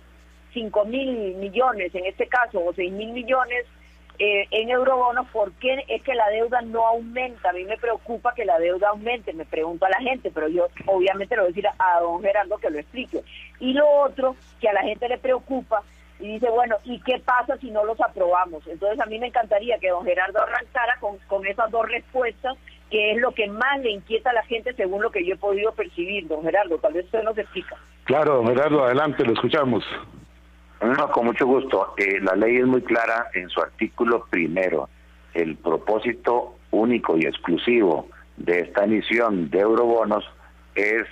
5 0.54 0.84
mil 0.84 1.36
millones 1.36 1.96
en 1.96 2.06
este 2.06 2.28
caso 2.28 2.62
o 2.62 2.74
6 2.74 2.92
mil 2.92 3.14
millones 3.14 3.66
eh, 4.20 4.46
en 4.52 4.70
eurobonos, 4.70 5.28
¿por 5.30 5.54
qué 5.54 5.86
es 5.88 6.04
que 6.04 6.14
la 6.14 6.28
deuda 6.28 6.62
no 6.62 6.86
aumenta? 6.86 7.52
A 7.52 7.54
mí 7.54 7.64
me 7.64 7.78
preocupa 7.78 8.34
que 8.34 8.44
la 8.44 8.60
deuda 8.60 8.90
aumente, 8.90 9.32
me 9.32 9.46
pregunto 9.46 9.86
a 9.86 9.90
la 9.92 10.00
gente, 10.00 10.30
pero 10.30 10.50
yo 10.50 10.68
obviamente 10.88 11.36
le 11.36 11.42
voy 11.42 11.48
a 11.48 11.54
decir 11.54 11.68
a, 11.68 12.00
don 12.02 12.22
Gerardo 12.22 12.58
que 12.58 12.70
lo 12.70 12.80
explique. 12.80 13.24
Y 13.62 13.72
lo 13.72 13.90
otro 13.90 14.36
que 14.60 14.68
a 14.68 14.74
la 14.74 14.82
gente 14.82 15.08
le 15.08 15.20
preocupa 15.20 15.84
y 16.20 16.34
dice, 16.34 16.50
bueno, 16.50 16.76
¿y 16.84 17.00
qué 17.02 17.20
pasa 17.20 17.58
si 17.58 17.72
no 17.72 17.84
los 17.86 18.00
aprobamos? 18.02 18.66
Entonces 18.68 19.00
a 19.00 19.06
mí 19.06 19.18
me 19.20 19.28
encantaría 19.28 19.80
que 19.80 19.90
don 19.90 20.06
Gerardo 20.06 20.42
arrancara 20.42 20.98
con, 21.00 21.18
con 21.28 21.46
esas 21.46 21.72
dos 21.72 21.88
respuestas 21.88 22.58
que 22.90 23.12
es 23.12 23.22
lo 23.22 23.32
que 23.32 23.48
más 23.48 23.80
le 23.82 23.92
inquieta 23.92 24.32
a 24.32 24.34
la 24.34 24.44
gente 24.44 24.74
según 24.74 25.02
lo 25.02 25.12
que 25.12 25.24
yo 25.24 25.36
he 25.36 25.38
podido 25.38 25.72
percibir, 25.74 26.28
don 26.28 26.44
Gerardo. 26.44 26.78
Tal 26.80 26.94
vez 26.94 27.06
usted 27.06 27.24
nos 27.24 27.38
explica. 27.38 27.78
Claro, 28.04 28.38
don 28.38 28.48
Gerardo, 28.48 28.84
adelante, 28.84 29.24
lo 29.24 29.34
escuchamos. 29.34 29.84
No, 30.82 31.12
con 31.12 31.26
mucho 31.26 31.46
gusto. 31.46 31.94
Eh, 31.98 32.20
la 32.22 32.36
ley 32.36 32.58
es 32.58 32.66
muy 32.66 32.82
clara 32.82 33.28
en 33.34 33.50
su 33.50 33.62
artículo 33.62 34.26
primero. 34.30 34.90
El 35.34 35.56
propósito 35.58 36.56
único 36.72 37.18
y 37.18 37.26
exclusivo 37.26 38.08
de 38.38 38.62
esta 38.62 38.86
emisión 38.86 39.50
de 39.50 39.60
eurobonos 39.60 40.26
es 40.76 41.06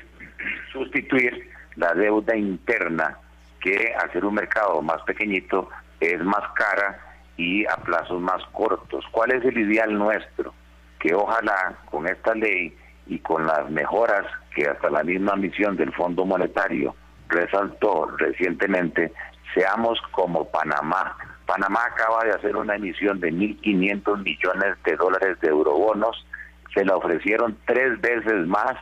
sustituir 0.71 1.49
la 1.75 1.93
deuda 1.93 2.35
interna 2.35 3.19
que 3.61 3.93
ser 4.13 4.25
un 4.25 4.35
mercado 4.35 4.81
más 4.81 5.01
pequeñito 5.03 5.69
es 5.99 6.21
más 6.23 6.43
cara 6.55 6.99
y 7.37 7.65
a 7.65 7.75
plazos 7.77 8.21
más 8.21 8.43
cortos. 8.51 9.05
¿Cuál 9.11 9.31
es 9.33 9.45
el 9.45 9.57
ideal 9.57 9.97
nuestro? 9.97 10.53
que 10.99 11.13
ojalá 11.13 11.75
con 11.89 12.07
esta 12.07 12.33
ley 12.33 12.75
y 13.07 13.19
con 13.19 13.45
las 13.45 13.69
mejoras 13.69 14.25
que 14.55 14.67
hasta 14.67 14.89
la 14.89 15.03
misma 15.03 15.35
misión 15.35 15.75
del 15.77 15.93
Fondo 15.93 16.25
Monetario 16.25 16.95
resaltó 17.29 18.07
recientemente, 18.17 19.11
seamos 19.53 20.01
como 20.11 20.49
Panamá. 20.49 21.17
Panamá 21.45 21.85
acaba 21.85 22.23
de 22.23 22.31
hacer 22.31 22.55
una 22.55 22.75
emisión 22.75 23.19
de 23.19 23.31
1.500 23.31 24.23
millones 24.23 24.75
de 24.83 24.95
dólares 24.95 25.39
de 25.41 25.49
eurobonos, 25.49 26.25
se 26.73 26.83
la 26.85 26.95
ofrecieron 26.95 27.57
tres 27.65 27.99
veces 28.01 28.47
más, 28.47 28.75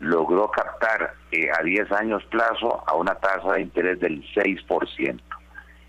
logró 0.00 0.50
captar 0.50 1.14
eh, 1.30 1.48
a 1.56 1.62
10 1.62 1.92
años 1.92 2.24
plazo 2.24 2.82
a 2.86 2.94
una 2.94 3.14
tasa 3.14 3.52
de 3.52 3.62
interés 3.62 4.00
del 4.00 4.22
6%. 4.34 5.20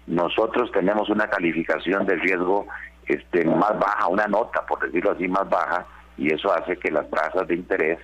Nosotros 0.07 0.71
tenemos 0.71 1.09
una 1.09 1.27
calificación 1.29 2.05
de 2.05 2.15
riesgo 2.15 2.67
este, 3.05 3.45
más 3.45 3.77
baja, 3.79 4.07
una 4.07 4.27
nota, 4.27 4.65
por 4.65 4.79
decirlo 4.79 5.11
así, 5.11 5.27
más 5.27 5.49
baja, 5.49 5.85
y 6.17 6.33
eso 6.33 6.53
hace 6.53 6.77
que 6.77 6.91
las 6.91 7.09
tasas 7.09 7.47
de 7.47 7.55
interés 7.55 7.99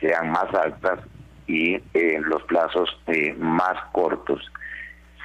sean 0.00 0.30
más 0.30 0.52
altas 0.54 1.00
y 1.46 1.74
eh, 1.94 2.20
los 2.20 2.42
plazos 2.44 2.88
eh, 3.06 3.34
más 3.34 3.74
cortos. 3.92 4.50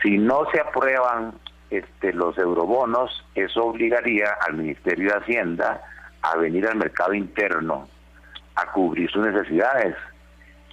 Si 0.04 0.18
no 0.18 0.46
se 0.52 0.60
aprueban 0.60 1.34
este, 1.70 2.14
los 2.14 2.38
eurobonos, 2.38 3.26
eso 3.36 3.66
obligaría 3.66 4.36
al 4.48 4.56
Ministerio 4.56 5.12
de 5.12 5.18
Hacienda 5.18 5.82
a 6.22 6.36
venir 6.38 6.68
al 6.68 6.76
mercado 6.76 7.14
interno 7.14 7.88
a 8.56 8.72
cubrir 8.72 9.10
sus 9.12 9.26
necesidades. 9.26 9.96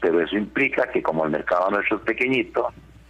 Pero 0.03 0.21
eso 0.21 0.37
implica 0.37 0.91
que 0.91 1.03
como 1.03 1.25
el 1.25 1.31
mercado 1.31 1.71
nuestro 1.71 1.97
es 1.97 2.03
pequeñito, 2.03 2.69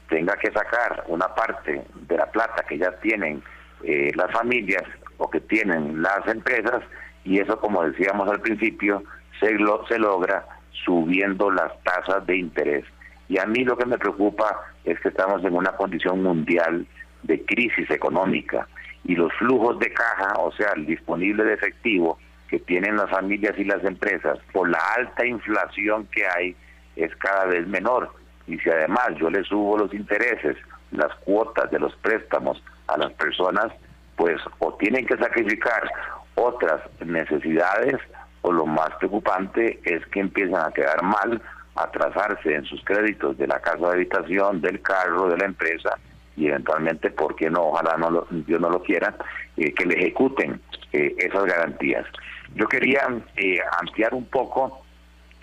tenga 0.08 0.36
que 0.36 0.52
sacar 0.52 1.02
una 1.08 1.26
parte 1.34 1.82
de 2.06 2.16
la 2.16 2.30
plata 2.30 2.64
que 2.68 2.78
ya 2.78 2.92
tienen 3.00 3.42
eh, 3.82 4.12
las 4.14 4.30
familias 4.30 4.84
que 5.32 5.40
tienen 5.40 6.02
las 6.02 6.26
empresas 6.28 6.82
y 7.24 7.40
eso, 7.40 7.58
como 7.58 7.84
decíamos 7.84 8.28
al 8.28 8.40
principio, 8.40 9.02
se, 9.40 9.56
se 9.88 9.98
logra 9.98 10.46
subiendo 10.84 11.50
las 11.50 11.72
tasas 11.82 12.26
de 12.26 12.36
interés. 12.36 12.84
Y 13.28 13.38
a 13.38 13.46
mí 13.46 13.64
lo 13.64 13.76
que 13.76 13.86
me 13.86 13.98
preocupa 13.98 14.60
es 14.84 14.98
que 15.00 15.08
estamos 15.08 15.44
en 15.44 15.54
una 15.54 15.72
condición 15.72 16.22
mundial 16.22 16.86
de 17.22 17.44
crisis 17.44 17.90
económica 17.90 18.66
y 19.04 19.14
los 19.14 19.32
flujos 19.34 19.78
de 19.78 19.92
caja, 19.92 20.34
o 20.38 20.52
sea, 20.52 20.72
el 20.76 20.86
disponible 20.86 21.44
de 21.44 21.54
efectivo 21.54 22.18
que 22.48 22.58
tienen 22.58 22.96
las 22.96 23.10
familias 23.10 23.54
y 23.56 23.64
las 23.64 23.82
empresas 23.84 24.38
por 24.52 24.68
la 24.68 24.80
alta 24.96 25.24
inflación 25.24 26.06
que 26.12 26.26
hay 26.26 26.56
es 26.96 27.14
cada 27.16 27.46
vez 27.46 27.66
menor. 27.66 28.10
Y 28.46 28.58
si 28.58 28.70
además 28.70 29.10
yo 29.18 29.30
le 29.30 29.44
subo 29.44 29.78
los 29.78 29.94
intereses, 29.94 30.56
las 30.90 31.14
cuotas 31.24 31.70
de 31.70 31.78
los 31.78 31.94
préstamos 31.96 32.62
a 32.88 32.98
las 32.98 33.12
personas, 33.12 33.72
pues 34.16 34.40
o 34.58 34.74
tienen 34.74 35.06
que 35.06 35.16
sacrificar 35.16 35.88
otras 36.34 36.80
necesidades 37.04 37.96
o 38.42 38.52
lo 38.52 38.66
más 38.66 38.90
preocupante 38.98 39.80
es 39.84 40.04
que 40.06 40.20
empiezan 40.20 40.66
a 40.66 40.72
quedar 40.72 41.02
mal, 41.02 41.40
a 41.76 41.84
atrasarse 41.84 42.54
en 42.54 42.64
sus 42.64 42.84
créditos 42.84 43.38
de 43.38 43.46
la 43.46 43.60
casa 43.60 43.86
de 43.88 43.94
habitación, 43.94 44.60
del 44.60 44.82
carro, 44.82 45.28
de 45.28 45.38
la 45.38 45.46
empresa 45.46 45.96
y 46.36 46.48
eventualmente, 46.48 47.10
¿por 47.10 47.36
qué 47.36 47.50
no? 47.50 47.68
Ojalá 47.68 47.96
no 47.98 48.10
lo, 48.10 48.26
Dios 48.30 48.60
no 48.60 48.70
lo 48.70 48.82
quiera, 48.82 49.14
eh, 49.56 49.72
que 49.72 49.84
le 49.84 49.94
ejecuten 49.94 50.60
eh, 50.92 51.14
esas 51.18 51.44
garantías. 51.44 52.06
Yo 52.54 52.66
quería 52.66 53.06
eh, 53.36 53.58
ampliar 53.80 54.14
un 54.14 54.24
poco 54.26 54.81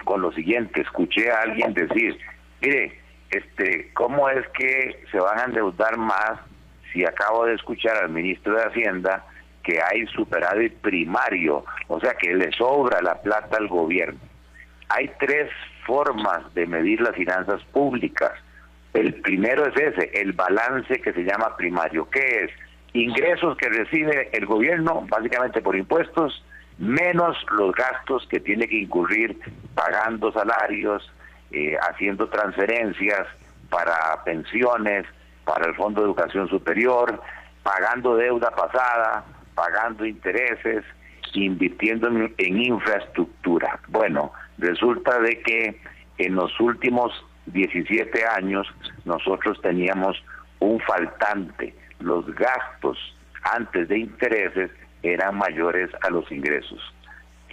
con 0.03 0.21
lo 0.21 0.31
siguiente, 0.31 0.81
escuché 0.81 1.31
a 1.31 1.41
alguien 1.41 1.73
decir, 1.73 2.17
mire, 2.61 2.99
este, 3.31 3.91
¿cómo 3.93 4.29
es 4.29 4.47
que 4.49 5.03
se 5.11 5.19
van 5.19 5.39
a 5.39 5.43
endeudar 5.43 5.97
más 5.97 6.39
si 6.91 7.05
acabo 7.05 7.45
de 7.45 7.55
escuchar 7.55 7.97
al 7.97 8.09
ministro 8.09 8.55
de 8.55 8.63
Hacienda 8.63 9.25
que 9.63 9.79
hay 9.81 10.05
superávit 10.07 10.73
primario, 10.81 11.63
o 11.87 11.99
sea 11.99 12.13
que 12.13 12.33
le 12.33 12.51
sobra 12.53 13.01
la 13.01 13.21
plata 13.21 13.57
al 13.57 13.67
gobierno. 13.67 14.19
Hay 14.89 15.11
tres 15.19 15.51
formas 15.85 16.51
de 16.55 16.65
medir 16.65 17.01
las 17.01 17.15
finanzas 17.15 17.61
públicas. 17.65 18.31
El 18.93 19.13
primero 19.21 19.65
es 19.67 19.75
ese, 19.75 20.09
el 20.19 20.33
balance 20.33 20.99
que 21.01 21.13
se 21.13 21.23
llama 21.23 21.55
primario, 21.55 22.09
que 22.09 22.45
es 22.45 22.51
ingresos 22.93 23.55
que 23.57 23.69
recibe 23.69 24.29
el 24.33 24.45
gobierno, 24.45 25.05
básicamente 25.07 25.61
por 25.61 25.75
impuestos, 25.75 26.43
menos 26.79 27.37
los 27.51 27.75
gastos 27.75 28.25
que 28.29 28.39
tiene 28.39 28.67
que 28.67 28.77
incurrir 28.77 29.37
pagando 29.75 30.31
salarios, 30.31 31.11
eh, 31.51 31.75
haciendo 31.89 32.27
transferencias 32.29 33.27
para 33.69 34.23
pensiones, 34.23 35.05
para 35.45 35.67
el 35.67 35.75
Fondo 35.75 36.01
de 36.01 36.07
Educación 36.07 36.47
Superior, 36.47 37.21
pagando 37.63 38.15
deuda 38.15 38.49
pasada, 38.51 39.25
pagando 39.55 40.05
intereses, 40.05 40.85
invirtiendo 41.33 42.07
en, 42.07 42.61
infraestructura. 42.61 43.79
Bueno, 43.89 44.31
resulta 44.57 45.19
de 45.19 45.41
que 45.41 45.81
en 46.17 46.35
los 46.35 46.57
últimos 46.59 47.11
17 47.47 48.25
años 48.25 48.67
nosotros 49.05 49.59
teníamos 49.61 50.17
un 50.59 50.79
faltante. 50.79 51.75
Los 51.99 52.25
gastos 52.35 52.97
antes 53.43 53.89
de 53.89 53.99
intereses 53.99 54.71
eran 55.03 55.37
mayores 55.37 55.89
a 56.01 56.09
los 56.09 56.31
ingresos. 56.31 56.79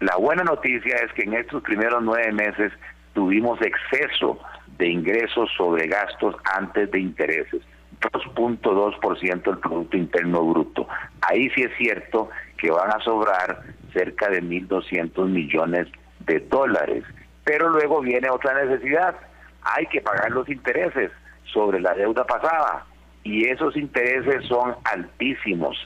La 0.01 0.17
buena 0.17 0.45
noticia 0.45 0.97
es 0.97 1.13
que 1.13 1.23
en 1.23 1.35
estos 1.35 1.63
primeros 1.63 2.03
nueve 2.03 2.33
meses 2.33 2.73
tuvimos 3.15 3.59
exceso 3.63 4.39
de 4.79 4.89
ingresos 4.89 5.51
sobre 5.57 5.87
gastos 5.87 6.37
antes 6.55 6.91
de 6.91 7.01
intereses. 7.01 7.63
2.2% 8.01 9.43
del 9.43 9.59
Producto 9.59 9.97
Interno 9.97 10.45
Bruto. 10.45 10.87
Ahí 11.23 11.49
sí 11.51 11.63
es 11.63 11.75
cierto 11.79 12.29
que 12.59 12.71
van 12.71 12.91
a 12.91 13.01
sobrar 13.01 13.63
cerca 13.93 14.29
de 14.29 14.43
1.200 14.43 15.27
millones 15.29 15.89
de 16.27 16.41
dólares. 16.41 17.05
Pero 17.45 17.71
luego 17.71 18.03
viene 18.03 18.29
otra 18.29 18.63
necesidad. 18.65 19.17
Hay 19.63 19.87
que 19.87 20.03
pagar 20.03 20.31
los 20.31 20.49
intereses 20.49 21.11
sobre 21.53 21.81
la 21.81 21.95
deuda 21.95 22.25
pasada 22.25 22.85
y 23.23 23.49
esos 23.49 23.77
intereses 23.77 24.45
son 24.47 24.77
altísimos. 24.85 25.77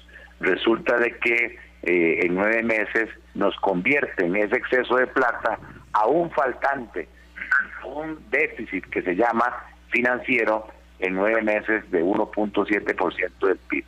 Resulta 0.40 0.96
de 0.96 1.16
que 1.18 1.58
eh, 1.82 2.26
en 2.26 2.34
nueve 2.34 2.62
meses 2.62 3.08
nos 3.34 3.56
convierten 3.60 4.36
ese 4.36 4.56
exceso 4.56 4.96
de 4.96 5.06
plata 5.06 5.58
a 5.92 6.06
un 6.06 6.30
faltante, 6.30 7.08
un 7.84 8.18
déficit 8.30 8.84
que 8.86 9.02
se 9.02 9.14
llama 9.14 9.52
financiero 9.90 10.66
en 10.98 11.14
nueve 11.14 11.42
meses 11.42 11.90
de 11.90 12.02
1.7% 12.02 13.46
del 13.46 13.58
PIB. 13.68 13.84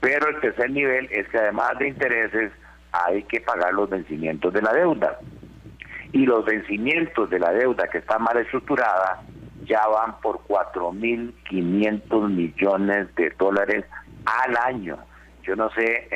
Pero 0.00 0.28
el 0.28 0.40
tercer 0.40 0.70
nivel 0.70 1.08
es 1.10 1.28
que 1.28 1.38
además 1.38 1.78
de 1.78 1.88
intereses 1.88 2.52
hay 2.92 3.22
que 3.24 3.40
pagar 3.40 3.74
los 3.74 3.90
vencimientos 3.90 4.52
de 4.52 4.62
la 4.62 4.72
deuda. 4.72 5.18
Y 6.12 6.24
los 6.24 6.44
vencimientos 6.44 7.28
de 7.30 7.38
la 7.38 7.52
deuda 7.52 7.88
que 7.88 7.98
está 7.98 8.18
mal 8.18 8.36
estructurada 8.38 9.22
ya 9.64 9.86
van 9.86 10.20
por 10.20 10.38
4.500 10.46 12.28
millones 12.30 13.14
de 13.16 13.30
dólares 13.38 13.84
al 14.24 14.56
año. 14.56 14.98
Yo 15.46 15.56
no 15.56 15.70
sé 15.70 16.08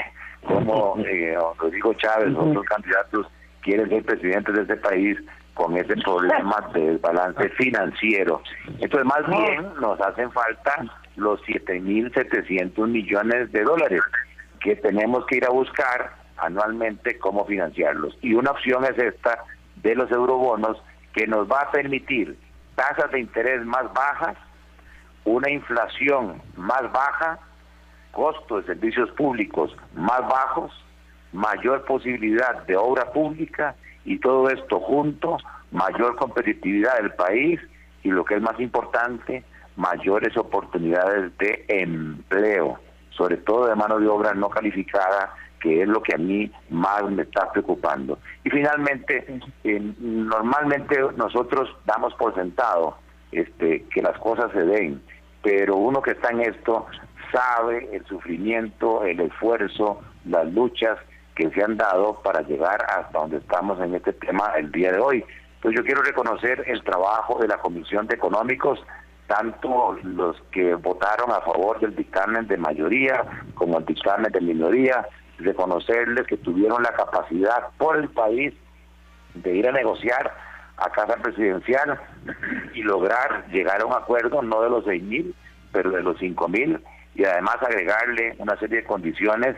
cómo 0.46 0.96
eh, 1.06 1.36
Rodrigo 1.58 1.94
Chávez 1.94 2.34
otros 2.36 2.64
candidatos 2.64 3.26
quieren 3.62 3.88
ser 3.88 4.04
presidentes 4.04 4.54
de 4.54 4.62
este 4.62 4.76
país 4.76 5.18
con 5.54 5.76
ese 5.76 5.94
problema 5.96 6.56
de 6.74 6.92
desbalance 6.92 7.48
financiero. 7.50 8.42
Entonces, 8.78 9.04
más 9.04 9.26
bien 9.28 9.68
nos 9.80 10.00
hacen 10.00 10.30
falta 10.32 10.84
los 11.16 11.40
7.700 11.42 12.86
millones 12.88 13.52
de 13.52 13.62
dólares 13.62 14.00
que 14.60 14.76
tenemos 14.76 15.26
que 15.26 15.36
ir 15.36 15.44
a 15.44 15.50
buscar 15.50 16.14
anualmente 16.38 17.18
cómo 17.18 17.44
financiarlos. 17.44 18.16
Y 18.22 18.34
una 18.34 18.50
opción 18.50 18.84
es 18.84 18.98
esta 18.98 19.44
de 19.76 19.94
los 19.94 20.10
eurobonos 20.10 20.82
que 21.12 21.26
nos 21.26 21.50
va 21.50 21.62
a 21.62 21.70
permitir 21.70 22.38
tasas 22.74 23.10
de 23.10 23.20
interés 23.20 23.64
más 23.64 23.92
bajas, 23.92 24.36
una 25.24 25.50
inflación 25.50 26.40
más 26.56 26.90
baja, 26.92 27.38
costos 28.12 28.66
de 28.66 28.74
servicios 28.74 29.10
públicos 29.12 29.74
más 29.94 30.20
bajos, 30.20 30.72
mayor 31.32 31.84
posibilidad 31.84 32.64
de 32.66 32.76
obra 32.76 33.12
pública 33.12 33.74
y 34.04 34.18
todo 34.18 34.48
esto 34.48 34.80
junto, 34.80 35.38
mayor 35.70 36.16
competitividad 36.16 36.96
del 36.96 37.12
país 37.12 37.60
y 38.02 38.10
lo 38.10 38.24
que 38.24 38.36
es 38.36 38.42
más 38.42 38.58
importante, 38.58 39.44
mayores 39.76 40.36
oportunidades 40.36 41.36
de 41.38 41.64
empleo, 41.68 42.78
sobre 43.10 43.36
todo 43.36 43.66
de 43.66 43.74
mano 43.74 43.98
de 43.98 44.08
obra 44.08 44.34
no 44.34 44.48
calificada, 44.48 45.34
que 45.60 45.82
es 45.82 45.88
lo 45.88 46.02
que 46.02 46.14
a 46.14 46.18
mí 46.18 46.50
más 46.70 47.02
me 47.10 47.22
está 47.22 47.50
preocupando. 47.52 48.18
Y 48.44 48.50
finalmente, 48.50 49.40
normalmente 49.98 50.98
nosotros 51.16 51.68
damos 51.84 52.14
por 52.14 52.34
sentado 52.34 52.96
este, 53.30 53.84
que 53.94 54.02
las 54.02 54.18
cosas 54.18 54.50
se 54.52 54.64
den, 54.64 55.02
pero 55.42 55.76
uno 55.76 56.02
que 56.02 56.12
está 56.12 56.30
en 56.30 56.40
esto 56.40 56.86
sabe 57.32 57.88
el 57.92 58.04
sufrimiento, 58.06 59.04
el 59.04 59.20
esfuerzo, 59.20 60.00
las 60.24 60.46
luchas 60.52 60.98
que 61.34 61.50
se 61.50 61.62
han 61.62 61.76
dado 61.76 62.20
para 62.22 62.42
llegar 62.42 62.84
hasta 62.84 63.18
donde 63.18 63.38
estamos 63.38 63.80
en 63.80 63.94
este 63.94 64.12
tema 64.12 64.52
el 64.56 64.70
día 64.72 64.92
de 64.92 64.98
hoy. 64.98 65.24
Entonces 65.56 65.80
yo 65.80 65.84
quiero 65.84 66.02
reconocer 66.02 66.64
el 66.66 66.82
trabajo 66.82 67.38
de 67.38 67.48
la 67.48 67.58
Comisión 67.58 68.06
de 68.06 68.14
Económicos, 68.14 68.78
tanto 69.26 69.96
los 70.02 70.40
que 70.50 70.74
votaron 70.74 71.30
a 71.30 71.40
favor 71.40 71.78
del 71.80 71.94
dictamen 71.94 72.46
de 72.48 72.56
mayoría 72.56 73.24
como 73.54 73.78
el 73.78 73.84
dictamen 73.84 74.32
de 74.32 74.40
minoría, 74.40 75.06
reconocerles 75.38 76.26
que 76.26 76.36
tuvieron 76.36 76.82
la 76.82 76.92
capacidad 76.92 77.68
por 77.78 77.96
el 77.96 78.08
país 78.08 78.52
de 79.34 79.54
ir 79.54 79.68
a 79.68 79.72
negociar 79.72 80.34
a 80.76 80.90
casa 80.90 81.16
presidencial 81.16 82.00
y 82.74 82.82
lograr 82.82 83.46
llegar 83.50 83.80
a 83.82 83.86
un 83.86 83.92
acuerdo 83.92 84.42
no 84.42 84.62
de 84.62 84.70
los 84.70 84.84
seis 84.84 85.02
mil, 85.02 85.34
pero 85.72 85.90
de 85.90 86.02
los 86.02 86.18
cinco 86.18 86.48
mil 86.48 86.82
y 87.20 87.24
además 87.26 87.56
agregarle 87.60 88.34
una 88.38 88.56
serie 88.56 88.78
de 88.78 88.84
condiciones 88.84 89.54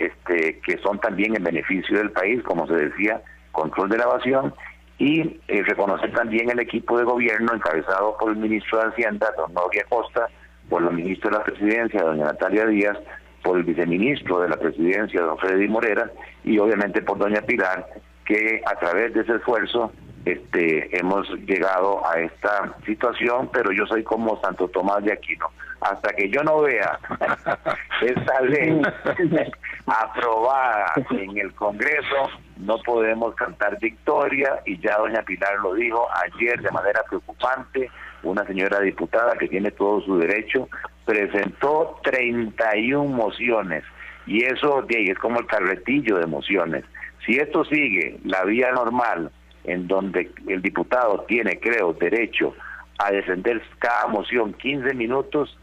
este, 0.00 0.58
que 0.66 0.78
son 0.78 0.98
también 0.98 1.36
en 1.36 1.44
beneficio 1.44 1.96
del 1.96 2.10
país, 2.10 2.42
como 2.42 2.66
se 2.66 2.74
decía, 2.74 3.22
control 3.52 3.88
de 3.90 3.98
la 3.98 4.04
evasión, 4.04 4.52
y 4.98 5.40
eh, 5.46 5.62
reconocer 5.62 6.12
también 6.12 6.50
el 6.50 6.58
equipo 6.58 6.98
de 6.98 7.04
gobierno 7.04 7.54
encabezado 7.54 8.16
por 8.18 8.32
el 8.32 8.36
ministro 8.38 8.80
de 8.80 8.88
Hacienda, 8.88 9.32
don 9.36 9.54
Noria 9.54 9.84
Costa, 9.88 10.26
por 10.68 10.82
la 10.82 10.90
ministra 10.90 11.30
de 11.30 11.38
la 11.38 11.44
Presidencia, 11.44 12.02
doña 12.02 12.24
Natalia 12.24 12.66
Díaz, 12.66 12.98
por 13.44 13.58
el 13.58 13.62
viceministro 13.62 14.40
de 14.40 14.48
la 14.48 14.56
Presidencia, 14.56 15.22
don 15.22 15.38
Freddy 15.38 15.68
Morera, 15.68 16.10
y 16.42 16.58
obviamente 16.58 17.00
por 17.00 17.18
doña 17.18 17.42
Pilar, 17.42 17.86
que 18.24 18.60
a 18.66 18.74
través 18.80 19.14
de 19.14 19.20
ese 19.20 19.36
esfuerzo 19.36 19.92
este, 20.24 20.98
hemos 20.98 21.28
llegado 21.46 22.04
a 22.08 22.18
esta 22.18 22.74
situación, 22.84 23.50
pero 23.52 23.70
yo 23.70 23.86
soy 23.86 24.02
como 24.02 24.40
Santo 24.40 24.66
Tomás 24.66 25.04
de 25.04 25.12
Aquino. 25.12 25.46
Hasta 25.84 26.14
que 26.14 26.30
yo 26.30 26.42
no 26.42 26.62
vea 26.62 26.98
esta 28.00 28.40
ley 28.40 28.80
aprobada 29.86 30.92
en 31.10 31.36
el 31.36 31.52
Congreso, 31.54 32.30
no 32.56 32.78
podemos 32.78 33.34
cantar 33.34 33.78
victoria. 33.78 34.62
Y 34.64 34.78
ya 34.78 34.96
doña 34.96 35.22
Pilar 35.22 35.58
lo 35.62 35.74
dijo 35.74 36.08
ayer 36.24 36.60
de 36.62 36.70
manera 36.70 37.02
preocupante, 37.06 37.90
una 38.22 38.46
señora 38.46 38.80
diputada 38.80 39.34
que 39.38 39.46
tiene 39.46 39.70
todo 39.72 40.00
su 40.00 40.16
derecho, 40.16 40.68
presentó 41.04 42.00
31 42.02 43.04
mociones. 43.04 43.84
Y 44.26 44.42
eso 44.42 44.80
de 44.88 45.04
es 45.04 45.18
como 45.18 45.38
el 45.40 45.46
carretillo 45.46 46.16
de 46.18 46.26
mociones. 46.26 46.84
Si 47.26 47.36
esto 47.36 47.64
sigue 47.66 48.18
la 48.24 48.42
vía 48.44 48.72
normal, 48.72 49.30
en 49.64 49.86
donde 49.86 50.30
el 50.48 50.62
diputado 50.62 51.24
tiene, 51.28 51.60
creo, 51.60 51.92
derecho 51.92 52.54
a 52.98 53.10
defender 53.10 53.62
cada 53.78 54.06
moción 54.06 54.54
15 54.54 54.94
minutos, 54.94 55.58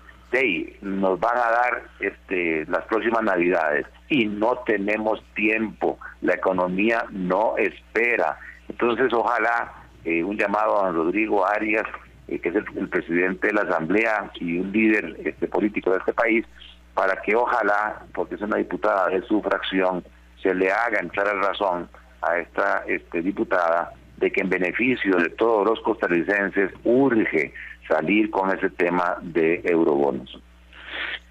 nos 0.82 1.20
van 1.20 1.38
a 1.38 1.52
dar 1.52 1.84
este, 2.00 2.65
las 2.67 2.86
próximas 2.86 3.24
navidades 3.24 3.86
y 4.08 4.26
no 4.26 4.56
tenemos 4.65 5.22
tiempo, 5.36 6.00
la 6.22 6.36
economía 6.36 7.06
no 7.12 7.58
espera. 7.58 8.38
Entonces, 8.70 9.12
ojalá 9.13 9.74
eh, 10.06 10.24
un 10.24 10.38
llamado 10.38 10.84
a 10.84 10.91
Rodrigo 10.91 11.46
Arias, 11.46 11.86
eh, 12.28 12.39
que 12.39 12.50
es 12.50 12.56
el, 12.56 12.88
presidente 12.88 13.48
de 13.48 13.54
la 13.54 13.62
Asamblea 13.62 14.32
y 14.36 14.60
un 14.60 14.72
líder 14.72 15.17
este, 15.26 15.48
político 15.48 15.91
de 15.91 15.98
este 15.98 16.13
país, 16.13 16.46
para 16.94 17.22
que 17.22 17.36
ojalá, 17.36 18.04
porque 18.13 18.36
es 18.36 18.41
una 18.41 18.58
diputada 18.58 19.10
de 19.10 19.22
su 19.24 19.41
fracción, 19.41 20.04
se 20.41 20.54
le 20.54 20.72
haga 20.72 21.00
entrar 21.00 21.28
a 21.28 21.34
razón 21.34 21.89
a 22.22 22.38
esta 22.38 22.84
este, 22.88 23.22
diputada 23.22 23.91
de 24.17 24.32
que 24.32 24.41
en 24.41 24.50
beneficio 24.50 25.17
de 25.17 25.30
todos 25.30 25.67
los 25.67 25.80
costarricenses 25.82 26.72
urge 26.84 27.54
salir 27.91 28.30
con 28.32 28.49
ese 28.56 28.69
tema 28.69 29.17
de 29.21 29.62
eurobonos. 29.65 30.39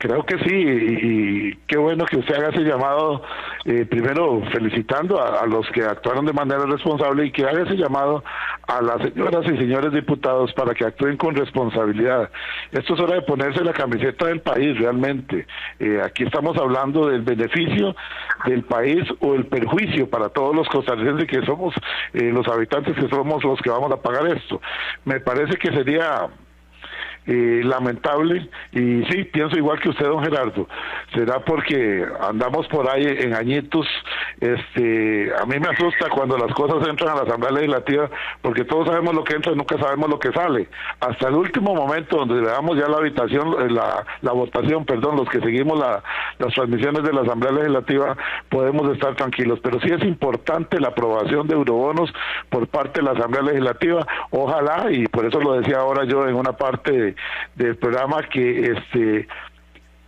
Creo 0.00 0.24
que 0.24 0.38
sí, 0.38 0.54
y 0.54 1.54
qué 1.66 1.76
bueno 1.76 2.06
que 2.06 2.16
usted 2.16 2.34
haga 2.34 2.48
ese 2.48 2.62
llamado, 2.62 3.22
eh, 3.66 3.84
primero 3.84 4.40
felicitando 4.50 5.22
a, 5.22 5.44
los 5.44 5.68
que 5.72 5.82
actuaron 5.82 6.24
de 6.24 6.32
manera 6.32 6.64
responsable 6.64 7.26
y 7.26 7.30
que 7.30 7.44
haga 7.44 7.64
ese 7.64 7.76
llamado 7.76 8.24
a 8.66 8.80
las 8.80 9.02
señoras 9.02 9.44
y 9.44 9.58
señores 9.58 9.92
diputados 9.92 10.54
para 10.54 10.72
que 10.72 10.86
actúen 10.86 11.18
con 11.18 11.34
responsabilidad. 11.34 12.30
Esto 12.72 12.94
es 12.94 13.00
hora 13.00 13.16
de 13.16 13.22
ponerse 13.22 13.62
la 13.62 13.74
camiseta 13.74 14.24
del 14.24 14.40
país 14.40 14.78
realmente. 14.78 15.46
Eh, 15.78 16.00
aquí 16.02 16.24
estamos 16.24 16.56
hablando 16.56 17.06
del 17.08 17.20
beneficio 17.20 17.94
del 18.46 18.62
país 18.64 19.04
o 19.20 19.34
el 19.34 19.44
perjuicio 19.44 20.08
para 20.08 20.30
todos 20.30 20.56
los 20.56 20.66
costarricenses 20.70 21.28
que 21.28 21.44
somos 21.44 21.74
eh, 22.14 22.32
los 22.32 22.48
habitantes 22.48 22.96
que 22.96 23.06
somos 23.08 23.44
los 23.44 23.60
que 23.60 23.68
vamos 23.68 23.92
a 23.92 24.00
pagar 24.00 24.28
esto. 24.28 24.62
Me 25.04 25.20
parece 25.20 25.58
que 25.58 25.70
sería 25.72 26.30
eh, 27.26 27.60
lamentable 27.64 28.48
y 28.72 29.04
sí, 29.04 29.24
pienso 29.24 29.56
igual 29.56 29.78
que 29.80 29.90
usted, 29.90 30.06
don 30.06 30.22
Gerardo. 30.22 30.66
Será 31.14 31.40
porque 31.40 32.06
andamos 32.20 32.66
por 32.68 32.88
ahí 32.88 33.04
en 33.06 33.34
añitos. 33.34 33.86
Este, 34.40 35.30
a 35.40 35.44
mí 35.44 35.58
me 35.60 35.68
asusta 35.68 36.08
cuando 36.08 36.38
las 36.38 36.52
cosas 36.54 36.88
entran 36.88 37.10
a 37.10 37.16
la 37.16 37.22
Asamblea 37.22 37.52
Legislativa 37.52 38.10
porque 38.40 38.64
todos 38.64 38.86
sabemos 38.86 39.14
lo 39.14 39.22
que 39.24 39.34
entra 39.34 39.52
y 39.52 39.56
nunca 39.56 39.78
sabemos 39.78 40.08
lo 40.08 40.18
que 40.18 40.32
sale. 40.32 40.68
Hasta 41.00 41.28
el 41.28 41.34
último 41.34 41.74
momento 41.74 42.16
donde 42.16 42.40
le 42.40 42.48
damos 42.48 42.76
ya 42.78 42.88
la 42.88 42.96
habitación, 42.98 43.54
eh, 43.60 43.70
la, 43.70 44.32
votación, 44.32 44.84
perdón, 44.84 45.16
los 45.16 45.28
que 45.28 45.40
seguimos 45.40 45.78
la, 45.78 46.02
las 46.38 46.54
transmisiones 46.54 47.02
de 47.02 47.12
la 47.12 47.22
Asamblea 47.22 47.52
Legislativa, 47.52 48.16
podemos 48.48 48.90
estar 48.92 49.14
tranquilos. 49.16 49.60
Pero 49.62 49.80
sí 49.80 49.88
es 49.92 50.02
importante 50.04 50.80
la 50.80 50.88
aprobación 50.88 51.46
de 51.46 51.54
eurobonos 51.54 52.12
por 52.48 52.66
parte 52.68 53.00
de 53.00 53.06
la 53.06 53.12
Asamblea 53.12 53.42
Legislativa. 53.42 54.06
Ojalá, 54.30 54.90
y 54.90 55.06
por 55.06 55.26
eso 55.26 55.40
lo 55.40 55.60
decía 55.60 55.78
ahora 55.78 56.04
yo 56.04 56.26
en 56.26 56.34
una 56.34 56.52
parte 56.52 57.09
del 57.56 57.76
programa, 57.76 58.22
que 58.30 58.72
este 58.72 59.28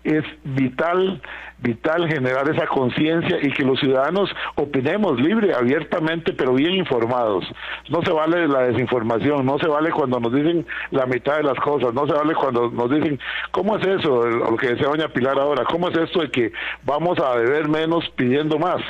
es 0.04 0.24
vital, 0.42 1.22
vital 1.58 2.08
generar 2.08 2.48
esa 2.48 2.66
conciencia 2.66 3.38
y 3.40 3.52
que 3.52 3.62
los 3.62 3.78
ciudadanos 3.78 4.28
opinemos 4.56 5.20
libre, 5.20 5.54
abiertamente, 5.54 6.32
pero 6.32 6.54
bien 6.54 6.72
informados. 6.72 7.44
No 7.88 8.02
se 8.02 8.10
vale 8.10 8.48
la 8.48 8.62
desinformación, 8.64 9.46
no 9.46 9.58
se 9.58 9.68
vale 9.68 9.90
cuando 9.90 10.18
nos 10.18 10.32
dicen 10.32 10.66
la 10.90 11.06
mitad 11.06 11.36
de 11.36 11.44
las 11.44 11.58
cosas, 11.60 11.94
no 11.94 12.06
se 12.06 12.12
vale 12.12 12.34
cuando 12.34 12.70
nos 12.70 12.90
dicen, 12.90 13.18
¿cómo 13.52 13.76
es 13.76 13.86
eso? 13.86 14.26
Lo 14.26 14.56
que 14.56 14.70
decía 14.70 14.88
doña 14.88 15.08
Pilar 15.08 15.38
ahora, 15.38 15.64
¿cómo 15.64 15.88
es 15.88 15.96
esto 15.96 16.20
de 16.20 16.30
que 16.30 16.52
vamos 16.82 17.18
a 17.20 17.36
beber 17.36 17.68
menos 17.68 18.08
pidiendo 18.16 18.58
más? 18.58 18.82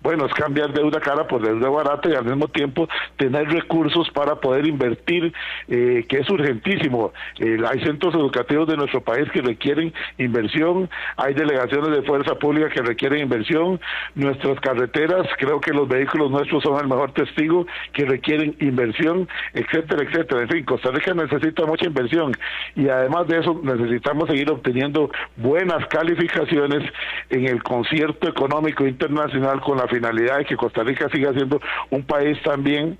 Bueno, 0.00 0.26
es 0.26 0.34
cambiar 0.34 0.72
deuda 0.72 1.00
cara 1.00 1.26
por 1.26 1.42
deuda 1.42 1.68
barata 1.68 2.08
y 2.08 2.14
al 2.14 2.24
mismo 2.24 2.48
tiempo 2.48 2.88
tener 3.16 3.48
recursos 3.48 4.08
para 4.10 4.36
poder 4.36 4.66
invertir, 4.66 5.32
eh, 5.66 6.04
que 6.08 6.18
es 6.18 6.30
urgentísimo. 6.30 7.12
Eh, 7.38 7.58
hay 7.68 7.80
centros 7.80 8.14
educativos 8.14 8.68
de 8.68 8.76
nuestro 8.76 9.00
país 9.00 9.28
que 9.32 9.42
requieren 9.42 9.92
inversión, 10.18 10.88
hay 11.16 11.34
delegaciones 11.34 11.90
de 11.90 12.02
fuerza 12.02 12.36
pública 12.36 12.68
que 12.70 12.82
requieren 12.82 13.20
inversión, 13.20 13.80
nuestras 14.14 14.60
carreteras, 14.60 15.26
creo 15.36 15.60
que 15.60 15.72
los 15.72 15.88
vehículos 15.88 16.30
nuestros 16.30 16.62
son 16.62 16.80
el 16.80 16.88
mejor 16.88 17.12
testigo, 17.12 17.66
que 17.92 18.04
requieren 18.04 18.54
inversión, 18.60 19.28
etcétera, 19.52 20.04
etcétera. 20.04 20.42
En 20.42 20.48
fin, 20.48 20.64
Costa 20.64 20.90
Rica 20.92 21.12
necesita 21.14 21.66
mucha 21.66 21.86
inversión 21.86 22.32
y 22.76 22.88
además 22.88 23.26
de 23.26 23.40
eso 23.40 23.60
necesitamos 23.64 24.28
seguir 24.28 24.50
obteniendo 24.50 25.10
buenas 25.36 25.84
calificaciones 25.86 26.88
en 27.30 27.46
el 27.46 27.62
concierto 27.62 28.28
económico 28.28 28.86
internacional 28.86 29.60
con 29.60 29.78
la 29.78 29.87
finalidad 29.88 30.38
de 30.38 30.44
que 30.44 30.56
Costa 30.56 30.82
Rica 30.82 31.08
siga 31.10 31.32
siendo 31.32 31.60
un 31.90 32.04
país 32.04 32.40
también 32.42 32.98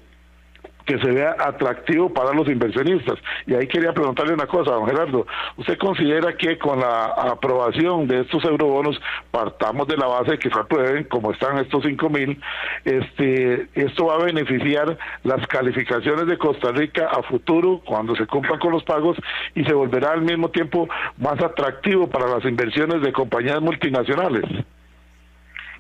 que 0.89 0.99
se 0.99 1.11
vea 1.11 1.37
atractivo 1.39 2.09
para 2.15 2.33
los 2.33 2.49
inversionistas. 2.49 3.19
Y 3.47 3.53
ahí 3.53 3.69
quería 3.69 3.93
preguntarle 3.93 4.33
una 4.33 4.47
cosa, 4.47 4.71
don 4.71 4.87
Gerardo. 4.87 5.27
¿Usted 5.59 5.77
considera 5.77 6.35
que 6.35 6.57
con 6.57 6.81
la 6.81 7.05
aprobación 7.05 8.09
de 8.09 8.21
estos 8.23 8.43
eurobonos 8.45 8.99
partamos 9.31 9.87
de 9.87 9.99
la 9.99 10.07
base 10.07 10.33
de 10.33 10.39
que 10.39 10.49
se 10.49 10.59
aprueben, 10.59 11.05
como 11.05 11.33
están 11.33 11.59
estos 11.59 11.85
cinco 11.85 12.09
mil, 12.09 12.41
este, 12.87 13.69
esto 13.75 14.07
va 14.07 14.15
a 14.15 14.25
beneficiar 14.25 14.97
las 15.25 15.47
calificaciones 15.47 16.27
de 16.27 16.39
Costa 16.39 16.73
Rica 16.73 17.09
a 17.13 17.23
futuro 17.23 17.83
cuando 17.85 18.17
se 18.17 18.27
cumplan 18.27 18.59
con 18.59 18.73
los 18.73 18.83
pagos 18.85 19.19
y 19.55 19.65
se 19.65 19.75
volverá 19.75 20.13
al 20.13 20.23
mismo 20.23 20.49
tiempo 20.49 20.89
más 21.19 21.39
atractivo 21.43 22.09
para 22.09 22.29
las 22.29 22.47
inversiones 22.47 23.03
de 23.03 23.13
compañías 23.13 23.61
multinacionales? 23.61 24.45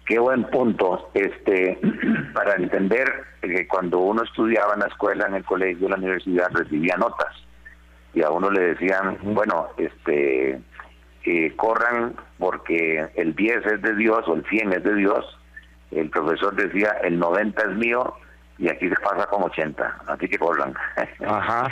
Qué 0.08 0.18
buen 0.18 0.44
punto. 0.44 1.10
Este, 1.12 1.78
para 2.34 2.54
entender 2.54 3.06
que 3.42 3.68
cuando 3.68 3.98
uno 3.98 4.22
estudiaba 4.22 4.72
en 4.72 4.80
la 4.80 4.86
escuela, 4.86 5.26
en 5.26 5.34
el 5.34 5.44
colegio, 5.44 5.84
en 5.84 5.90
la 5.90 5.98
universidad, 5.98 6.48
recibía 6.50 6.96
notas 6.96 7.34
y 8.14 8.22
a 8.22 8.30
uno 8.30 8.50
le 8.50 8.74
decían, 8.74 9.18
bueno, 9.22 9.68
este, 9.76 10.58
corran 11.56 12.16
porque 12.38 13.06
el 13.16 13.34
10 13.36 13.66
es 13.66 13.82
de 13.82 13.94
Dios 13.96 14.26
o 14.26 14.34
el 14.34 14.44
100 14.46 14.72
es 14.72 14.82
de 14.82 14.94
Dios. 14.94 15.38
El 15.90 16.08
profesor 16.08 16.54
decía, 16.56 16.96
el 17.02 17.18
90 17.18 17.62
es 17.62 17.76
mío 17.76 18.14
y 18.56 18.70
aquí 18.70 18.88
se 18.88 18.96
pasa 18.96 19.26
con 19.26 19.42
80, 19.42 19.98
así 20.06 20.26
que 20.26 20.38
corran. 20.38 20.74
Ajá. 21.26 21.70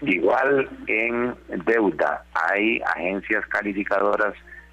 igual 0.00 0.68
en 0.86 1.36
deuda 1.66 2.24
hay 2.48 2.80
agencias 2.96 3.46
calificadoras 3.48 4.32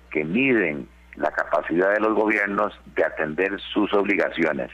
que 0.10 0.24
miden 0.24 0.88
la 1.16 1.32
capacidad 1.32 1.94
de 1.94 2.00
los 2.00 2.14
gobiernos 2.16 2.74
de 2.96 3.06
atender 3.06 3.60
sus 3.74 3.94
obligaciones. 3.94 4.72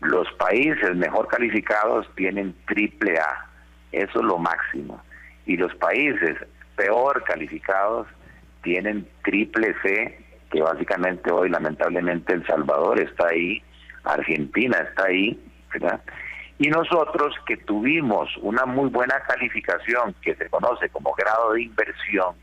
Los 0.00 0.30
países 0.34 0.96
mejor 0.96 1.28
calificados 1.28 2.08
tienen 2.14 2.54
triple 2.66 3.18
A, 3.18 3.46
eso 3.92 4.20
es 4.20 4.24
lo 4.24 4.38
máximo. 4.38 5.02
Y 5.46 5.56
los 5.56 5.74
países 5.76 6.36
peor 6.76 7.22
calificados 7.24 8.06
tienen 8.62 9.06
triple 9.24 9.74
C, 9.82 10.18
que 10.50 10.62
básicamente 10.62 11.30
hoy 11.30 11.50
lamentablemente 11.50 12.32
El 12.32 12.46
Salvador 12.46 13.00
está 13.00 13.28
ahí, 13.28 13.62
Argentina 14.04 14.78
está 14.78 15.06
ahí, 15.06 15.38
¿verdad? 15.72 16.00
Y 16.58 16.68
nosotros 16.68 17.34
que 17.46 17.56
tuvimos 17.56 18.36
una 18.38 18.66
muy 18.66 18.90
buena 18.90 19.20
calificación 19.26 20.14
que 20.20 20.34
se 20.34 20.48
conoce 20.50 20.88
como 20.90 21.12
grado 21.14 21.54
de 21.54 21.62
inversión, 21.62 22.34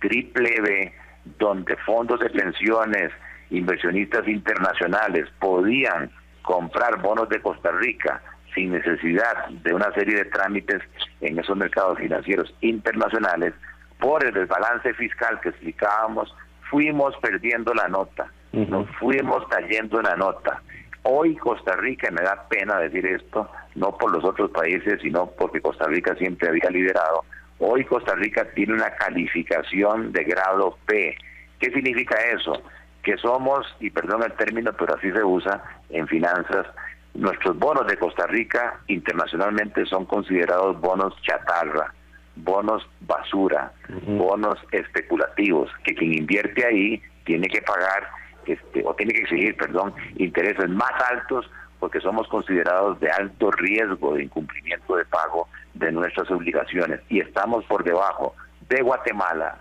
triple 0.00 0.60
B, 0.60 0.94
donde 1.38 1.76
fondos 1.86 2.20
de 2.20 2.30
pensiones, 2.30 3.12
inversionistas 3.50 4.26
internacionales 4.28 5.28
podían 5.38 6.10
comprar 6.42 7.00
bonos 7.00 7.28
de 7.28 7.40
Costa 7.40 7.70
Rica 7.72 8.20
sin 8.54 8.72
necesidad 8.72 9.48
de 9.48 9.74
una 9.74 9.92
serie 9.92 10.16
de 10.16 10.24
trámites 10.26 10.80
en 11.20 11.38
esos 11.38 11.56
mercados 11.56 11.98
financieros 11.98 12.54
internacionales, 12.60 13.52
por 13.98 14.24
el 14.24 14.32
desbalance 14.32 14.92
fiscal 14.94 15.40
que 15.40 15.48
explicábamos, 15.48 16.34
fuimos 16.70 17.16
perdiendo 17.18 17.72
la 17.74 17.88
nota, 17.88 18.26
nos 18.52 18.88
fuimos 18.98 19.46
cayendo 19.48 19.98
en 19.98 20.04
la 20.04 20.16
nota. 20.16 20.62
Hoy 21.02 21.36
Costa 21.36 21.74
Rica, 21.76 22.10
me 22.10 22.22
da 22.22 22.46
pena 22.48 22.78
decir 22.78 23.04
esto, 23.06 23.50
no 23.74 23.96
por 23.96 24.12
los 24.12 24.24
otros 24.24 24.50
países, 24.50 25.00
sino 25.02 25.26
porque 25.26 25.60
Costa 25.60 25.86
Rica 25.86 26.14
siempre 26.16 26.48
había 26.48 26.70
liderado, 26.70 27.24
Hoy 27.58 27.84
Costa 27.84 28.14
Rica 28.14 28.46
tiene 28.54 28.74
una 28.74 28.90
calificación 28.96 30.12
de 30.12 30.24
grado 30.24 30.76
P. 30.86 31.16
¿Qué 31.58 31.70
significa 31.70 32.16
eso? 32.32 32.62
Que 33.02 33.16
somos, 33.18 33.66
y 33.80 33.90
perdón 33.90 34.22
el 34.24 34.32
término, 34.32 34.72
pero 34.72 34.94
así 34.94 35.10
se 35.10 35.22
usa 35.22 35.62
en 35.90 36.06
finanzas, 36.08 36.66
nuestros 37.14 37.56
bonos 37.58 37.86
de 37.86 37.96
Costa 37.96 38.26
Rica 38.26 38.80
internacionalmente 38.88 39.86
son 39.86 40.04
considerados 40.04 40.80
bonos 40.80 41.14
chatarra, 41.22 41.94
bonos 42.36 42.88
basura, 43.00 43.72
bonos 44.06 44.58
especulativos, 44.72 45.70
que 45.84 45.94
quien 45.94 46.14
invierte 46.14 46.66
ahí 46.66 47.02
tiene 47.24 47.46
que 47.48 47.62
pagar, 47.62 48.08
este, 48.46 48.82
o 48.84 48.94
tiene 48.94 49.14
que 49.14 49.22
exigir, 49.22 49.56
perdón, 49.56 49.94
intereses 50.16 50.68
más 50.68 50.92
altos 51.10 51.48
porque 51.78 52.00
somos 52.00 52.26
considerados 52.28 52.98
de 53.00 53.10
alto 53.10 53.50
riesgo 53.52 54.14
de 54.14 54.24
incumplimiento 54.24 54.96
de 54.96 55.04
pago 55.04 55.48
de 55.74 55.92
nuestras 55.92 56.30
obligaciones 56.30 57.00
y 57.08 57.20
estamos 57.20 57.64
por 57.66 57.84
debajo 57.84 58.34
de 58.68 58.82
Guatemala, 58.82 59.58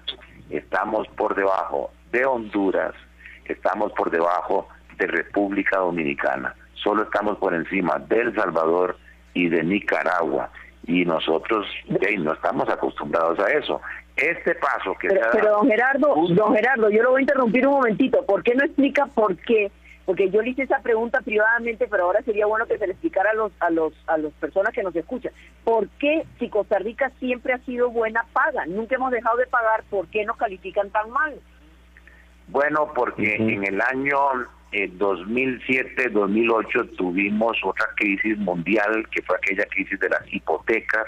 estamos 0.49 1.07
por 1.09 1.35
debajo 1.35 1.91
de 2.11 2.25
Honduras, 2.25 2.93
estamos 3.45 3.91
por 3.93 4.11
debajo 4.11 4.67
de 4.97 5.07
República 5.07 5.79
Dominicana, 5.79 6.55
solo 6.75 7.03
estamos 7.03 7.37
por 7.37 7.53
encima 7.53 7.99
de 7.99 8.21
El 8.21 8.35
Salvador 8.35 8.97
y 9.33 9.49
de 9.49 9.63
Nicaragua 9.63 10.49
y 10.85 11.05
nosotros 11.05 11.65
no 11.87 12.33
estamos 12.33 12.69
acostumbrados 12.69 13.39
a 13.39 13.49
eso. 13.51 13.81
Este 14.15 14.53
paso 14.55 14.95
que 14.99 15.07
pero, 15.07 15.27
pero 15.31 15.51
don 15.51 15.67
Gerardo, 15.67 16.15
don 16.29 16.53
Gerardo, 16.53 16.89
yo 16.89 17.01
lo 17.01 17.11
voy 17.11 17.19
a 17.19 17.21
interrumpir 17.21 17.65
un 17.65 17.75
momentito. 17.75 18.23
¿Por 18.25 18.43
qué 18.43 18.53
no 18.53 18.63
explica 18.63 19.07
por 19.07 19.35
qué 19.37 19.71
porque 20.05 20.29
yo 20.29 20.41
le 20.41 20.49
hice 20.49 20.63
esa 20.63 20.79
pregunta 20.79 21.21
privadamente, 21.21 21.87
pero 21.89 22.03
ahora 22.05 22.21
sería 22.23 22.45
bueno 22.45 22.65
que 22.65 22.77
se 22.77 22.85
le 22.85 22.93
explicara 22.93 23.31
a 23.31 23.35
los 23.35 23.51
a 23.59 23.69
los 23.69 23.93
a 24.07 24.17
las 24.17 24.33
personas 24.33 24.73
que 24.73 24.83
nos 24.83 24.95
escuchan. 24.95 25.31
¿Por 25.63 25.87
qué 25.99 26.25
si 26.39 26.49
Costa 26.49 26.77
Rica 26.79 27.11
siempre 27.19 27.53
ha 27.53 27.59
sido 27.59 27.89
buena 27.89 28.25
paga, 28.33 28.65
nunca 28.65 28.95
hemos 28.95 29.11
dejado 29.11 29.37
de 29.37 29.47
pagar, 29.47 29.83
por 29.89 30.07
qué 30.07 30.25
nos 30.25 30.35
califican 30.37 30.89
tan 30.89 31.09
mal? 31.09 31.33
Bueno, 32.47 32.91
porque 32.93 33.35
en 33.35 33.65
el 33.65 33.79
año 33.79 34.17
2007-2008 34.73 36.65
eh, 36.65 36.89
tuvimos 36.97 37.57
otra 37.63 37.87
crisis 37.95 38.37
mundial, 38.37 39.07
que 39.09 39.21
fue 39.21 39.37
aquella 39.37 39.65
crisis 39.67 39.97
de 39.99 40.09
las 40.09 40.21
hipotecas, 40.33 41.07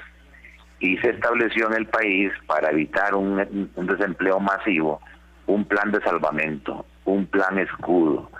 y 0.79 0.97
se 0.97 1.09
estableció 1.09 1.67
en 1.67 1.73
el 1.73 1.87
país 1.87 2.31
para 2.47 2.71
evitar 2.71 3.13
un 3.13 3.69
desempleo 3.75 4.39
masivo, 4.39 5.01
un 5.47 5.65
plan 5.65 5.91
de 5.91 5.99
salvamento, 6.01 6.85
un 7.03 7.25
plan 7.25 7.59
escudo 7.59 8.31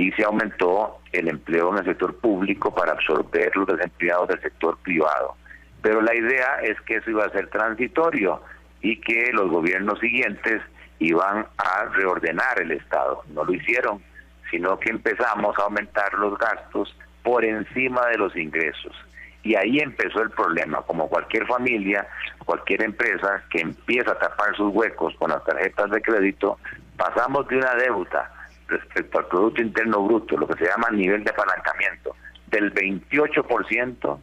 y 0.00 0.10
se 0.12 0.24
aumentó 0.24 0.98
el 1.12 1.28
empleo 1.28 1.70
en 1.72 1.78
el 1.80 1.84
sector 1.84 2.16
público 2.16 2.74
para 2.74 2.92
absorber 2.92 3.54
los 3.54 3.66
desempleados 3.66 4.28
del 4.28 4.40
sector 4.40 4.78
privado. 4.78 5.36
Pero 5.82 6.00
la 6.00 6.14
idea 6.14 6.60
es 6.62 6.80
que 6.86 6.96
eso 6.96 7.10
iba 7.10 7.26
a 7.26 7.30
ser 7.30 7.48
transitorio 7.48 8.40
y 8.80 8.98
que 8.98 9.30
los 9.34 9.50
gobiernos 9.50 10.00
siguientes 10.00 10.62
iban 11.00 11.46
a 11.58 11.84
reordenar 11.92 12.62
el 12.62 12.72
Estado. 12.72 13.24
No 13.34 13.44
lo 13.44 13.52
hicieron, 13.52 14.02
sino 14.50 14.78
que 14.78 14.88
empezamos 14.88 15.58
a 15.58 15.64
aumentar 15.64 16.14
los 16.14 16.38
gastos 16.38 16.96
por 17.22 17.44
encima 17.44 18.06
de 18.06 18.16
los 18.16 18.34
ingresos. 18.36 18.96
Y 19.42 19.54
ahí 19.54 19.80
empezó 19.80 20.22
el 20.22 20.30
problema, 20.30 20.80
como 20.80 21.10
cualquier 21.10 21.46
familia, 21.46 22.08
cualquier 22.46 22.84
empresa 22.84 23.42
que 23.50 23.60
empieza 23.60 24.12
a 24.12 24.18
tapar 24.18 24.56
sus 24.56 24.72
huecos 24.74 25.14
con 25.18 25.28
las 25.28 25.44
tarjetas 25.44 25.90
de 25.90 26.00
crédito, 26.00 26.58
pasamos 26.96 27.46
de 27.48 27.58
una 27.58 27.74
deuda 27.74 28.39
respecto 28.70 29.18
al 29.18 29.26
Producto 29.26 29.62
Interno 29.62 30.02
Bruto, 30.02 30.36
lo 30.36 30.46
que 30.46 30.58
se 30.58 30.70
llama 30.70 30.88
nivel 30.90 31.24
de 31.24 31.30
apalancamiento, 31.30 32.14
del 32.46 32.72
28%, 32.74 34.18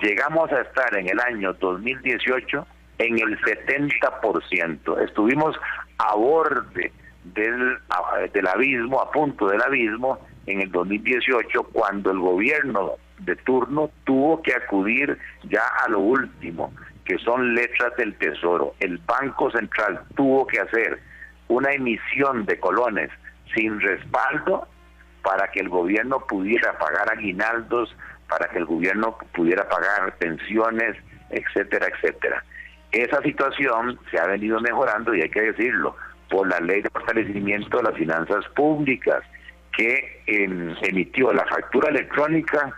llegamos 0.00 0.52
a 0.52 0.60
estar 0.62 0.96
en 0.96 1.08
el 1.08 1.20
año 1.20 1.52
2018 1.54 2.66
en 2.98 3.18
el 3.18 3.38
70%. 3.40 5.00
Estuvimos 5.04 5.56
a 5.98 6.14
borde 6.14 6.92
del, 7.24 7.78
del 8.32 8.46
abismo, 8.46 9.00
a 9.00 9.10
punto 9.10 9.48
del 9.48 9.62
abismo, 9.62 10.18
en 10.46 10.62
el 10.62 10.72
2018, 10.72 11.62
cuando 11.72 12.10
el 12.10 12.18
gobierno 12.18 12.92
de 13.18 13.36
turno 13.36 13.90
tuvo 14.04 14.42
que 14.42 14.54
acudir 14.54 15.18
ya 15.44 15.62
a 15.84 15.88
lo 15.88 16.00
último, 16.00 16.72
que 17.04 17.18
son 17.18 17.54
letras 17.54 17.94
del 17.96 18.14
Tesoro. 18.14 18.74
El 18.80 18.98
Banco 18.98 19.50
Central 19.50 20.00
tuvo 20.16 20.46
que 20.46 20.60
hacer 20.60 21.00
una 21.48 21.72
emisión 21.72 22.44
de 22.46 22.58
colones 22.58 23.10
sin 23.58 23.80
respaldo 23.80 24.68
para 25.22 25.50
que 25.50 25.60
el 25.60 25.68
gobierno 25.68 26.20
pudiera 26.20 26.78
pagar 26.78 27.12
aguinaldos, 27.12 27.94
para 28.28 28.48
que 28.48 28.58
el 28.58 28.66
gobierno 28.66 29.18
pudiera 29.34 29.68
pagar 29.68 30.16
pensiones, 30.18 30.96
etcétera, 31.30 31.88
etcétera. 31.88 32.44
Esa 32.92 33.20
situación 33.22 33.98
se 34.10 34.18
ha 34.18 34.26
venido 34.26 34.60
mejorando, 34.60 35.14
y 35.14 35.22
hay 35.22 35.28
que 35.28 35.42
decirlo, 35.42 35.96
por 36.30 36.48
la 36.48 36.60
ley 36.60 36.82
de 36.82 36.90
fortalecimiento 36.90 37.78
de 37.78 37.82
las 37.82 37.94
finanzas 37.94 38.46
públicas, 38.54 39.22
que 39.76 40.22
emitió 40.26 41.32
la 41.32 41.44
factura 41.46 41.88
electrónica, 41.88 42.72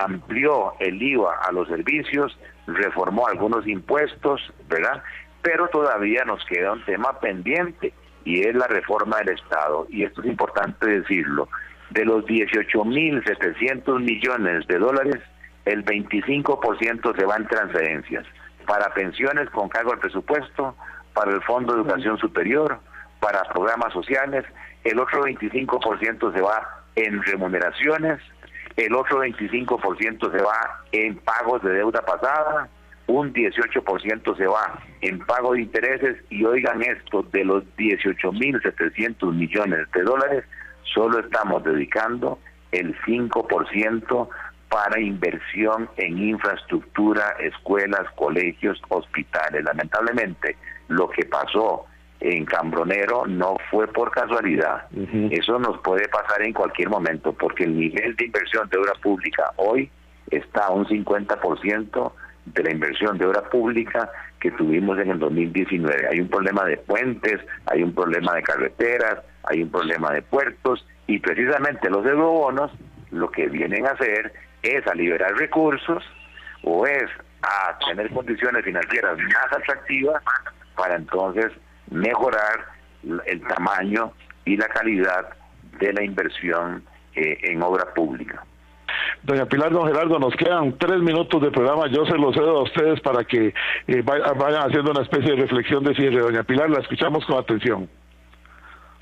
amplió 0.00 0.74
el 0.80 1.02
IVA 1.02 1.38
a 1.46 1.52
los 1.52 1.68
servicios, 1.68 2.38
reformó 2.66 3.26
algunos 3.26 3.66
impuestos, 3.66 4.52
¿verdad? 4.68 5.02
Pero 5.42 5.68
todavía 5.68 6.24
nos 6.24 6.44
queda 6.46 6.72
un 6.72 6.84
tema 6.84 7.18
pendiente 7.20 7.92
y 8.24 8.40
es 8.40 8.54
la 8.54 8.66
reforma 8.66 9.18
del 9.18 9.30
Estado. 9.36 9.86
Y 9.90 10.04
esto 10.04 10.20
es 10.22 10.28
importante 10.28 10.86
decirlo. 10.86 11.48
De 11.90 12.04
los 12.04 12.24
18.700 12.24 14.00
millones 14.00 14.66
de 14.68 14.78
dólares, 14.78 15.20
el 15.64 15.84
25% 15.84 17.16
se 17.16 17.24
va 17.24 17.36
en 17.36 17.46
transferencias 17.46 18.26
para 18.66 18.94
pensiones 18.94 19.50
con 19.50 19.68
cargo 19.68 19.92
al 19.92 19.98
presupuesto, 19.98 20.76
para 21.12 21.32
el 21.32 21.42
Fondo 21.42 21.74
de 21.74 21.80
Educación 21.80 22.18
Superior, 22.18 22.78
para 23.18 23.42
programas 23.52 23.92
sociales, 23.92 24.44
el 24.84 24.98
otro 25.00 25.24
25% 25.24 26.32
se 26.32 26.40
va 26.40 26.84
en 26.94 27.20
remuneraciones, 27.22 28.20
el 28.76 28.94
otro 28.94 29.24
25% 29.24 30.30
se 30.30 30.42
va 30.42 30.84
en 30.92 31.16
pagos 31.18 31.62
de 31.62 31.72
deuda 31.72 32.00
pasada, 32.02 32.68
un 33.10 33.32
18% 33.32 34.36
se 34.36 34.46
va 34.46 34.82
en 35.00 35.18
pago 35.20 35.54
de 35.54 35.62
intereses 35.62 36.16
y 36.30 36.44
oigan 36.44 36.82
esto, 36.82 37.22
de 37.32 37.44
los 37.44 37.64
18.700 37.76 39.32
millones 39.34 39.90
de 39.92 40.02
dólares, 40.02 40.44
solo 40.94 41.18
estamos 41.18 41.64
dedicando 41.64 42.38
el 42.72 42.96
5% 43.00 44.28
para 44.68 45.00
inversión 45.00 45.88
en 45.96 46.18
infraestructura, 46.18 47.34
escuelas, 47.40 48.06
colegios, 48.14 48.80
hospitales. 48.88 49.64
Lamentablemente, 49.64 50.56
lo 50.88 51.10
que 51.10 51.24
pasó 51.24 51.86
en 52.20 52.44
Cambronero 52.44 53.26
no 53.26 53.56
fue 53.70 53.88
por 53.88 54.12
casualidad. 54.12 54.86
Eso 55.30 55.58
nos 55.58 55.80
puede 55.80 56.06
pasar 56.08 56.42
en 56.42 56.52
cualquier 56.52 56.88
momento 56.88 57.32
porque 57.32 57.64
el 57.64 57.76
nivel 57.76 58.14
de 58.14 58.26
inversión 58.26 58.68
de 58.68 58.78
obra 58.78 58.92
pública 59.02 59.52
hoy 59.56 59.90
está 60.30 60.66
a 60.66 60.70
un 60.70 60.86
50% 60.86 62.12
de 62.46 62.62
la 62.62 62.70
inversión 62.72 63.18
de 63.18 63.26
obra 63.26 63.42
pública 63.42 64.10
que 64.40 64.50
tuvimos 64.52 64.98
en 64.98 65.10
el 65.10 65.18
2019. 65.18 66.08
Hay 66.10 66.20
un 66.20 66.28
problema 66.28 66.64
de 66.64 66.76
puentes, 66.78 67.40
hay 67.66 67.82
un 67.82 67.94
problema 67.94 68.34
de 68.34 68.42
carreteras, 68.42 69.18
hay 69.44 69.62
un 69.62 69.70
problema 69.70 70.12
de 70.12 70.22
puertos 70.22 70.86
y 71.06 71.18
precisamente 71.18 71.90
los 71.90 72.04
eurobonos 72.06 72.70
lo 73.10 73.30
que 73.30 73.48
vienen 73.48 73.86
a 73.86 73.90
hacer 73.90 74.32
es 74.62 74.86
a 74.86 74.94
liberar 74.94 75.34
recursos 75.36 76.02
o 76.62 76.86
es 76.86 77.10
a 77.42 77.78
tener 77.86 78.10
condiciones 78.10 78.64
financieras 78.64 79.16
más 79.18 79.52
atractivas 79.52 80.22
para 80.76 80.96
entonces 80.96 81.52
mejorar 81.90 82.66
el 83.26 83.40
tamaño 83.42 84.12
y 84.44 84.56
la 84.56 84.68
calidad 84.68 85.30
de 85.78 85.92
la 85.92 86.04
inversión 86.04 86.84
eh, 87.14 87.38
en 87.42 87.62
obra 87.62 87.92
pública. 87.94 88.44
Doña 89.22 89.46
Pilar, 89.46 89.72
don 89.72 89.86
Gerardo, 89.86 90.18
nos 90.18 90.34
quedan 90.34 90.76
tres 90.78 90.98
minutos 91.00 91.42
de 91.42 91.50
programa. 91.50 91.86
Yo 91.88 92.04
se 92.06 92.16
los 92.16 92.34
cedo 92.34 92.58
a 92.58 92.62
ustedes 92.62 93.00
para 93.00 93.24
que 93.24 93.54
eh, 93.86 94.02
vayan 94.02 94.68
haciendo 94.68 94.90
una 94.92 95.02
especie 95.02 95.30
de 95.30 95.42
reflexión 95.42 95.84
de 95.84 95.94
cierre. 95.94 96.20
Doña 96.20 96.42
Pilar, 96.42 96.70
la 96.70 96.80
escuchamos 96.80 97.24
con 97.26 97.38
atención. 97.38 97.88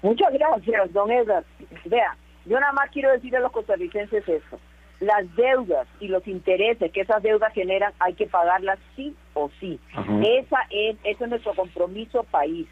Muchas 0.03 0.33
gracias, 0.33 0.93
don 0.93 1.11
Edgar. 1.11 1.45
Vea, 1.85 2.17
yo 2.47 2.59
nada 2.61 2.73
más 2.73 2.91
quiero 2.91 3.13
decirle 3.13 3.39
a 3.39 3.41
los 3.41 3.53
costarricenses 3.53 4.29
esto. 4.29 4.59
Las 5.01 5.35
deudas 5.37 5.87
y 6.01 6.09
los 6.09 6.27
intereses 6.27 6.91
que 6.91 7.03
esas 7.03 7.23
deudas 7.23 7.53
generan 7.53 7.93
hay 8.01 8.15
que 8.15 8.27
pagarlas 8.27 8.79
sí 8.97 9.15
o 9.35 9.51
sí. 9.61 9.79
Esa 9.95 10.59
es, 10.71 10.97
ese 11.05 11.25
es 11.25 11.31
nuestro 11.31 11.55
compromiso 11.55 12.25
país. 12.25 12.67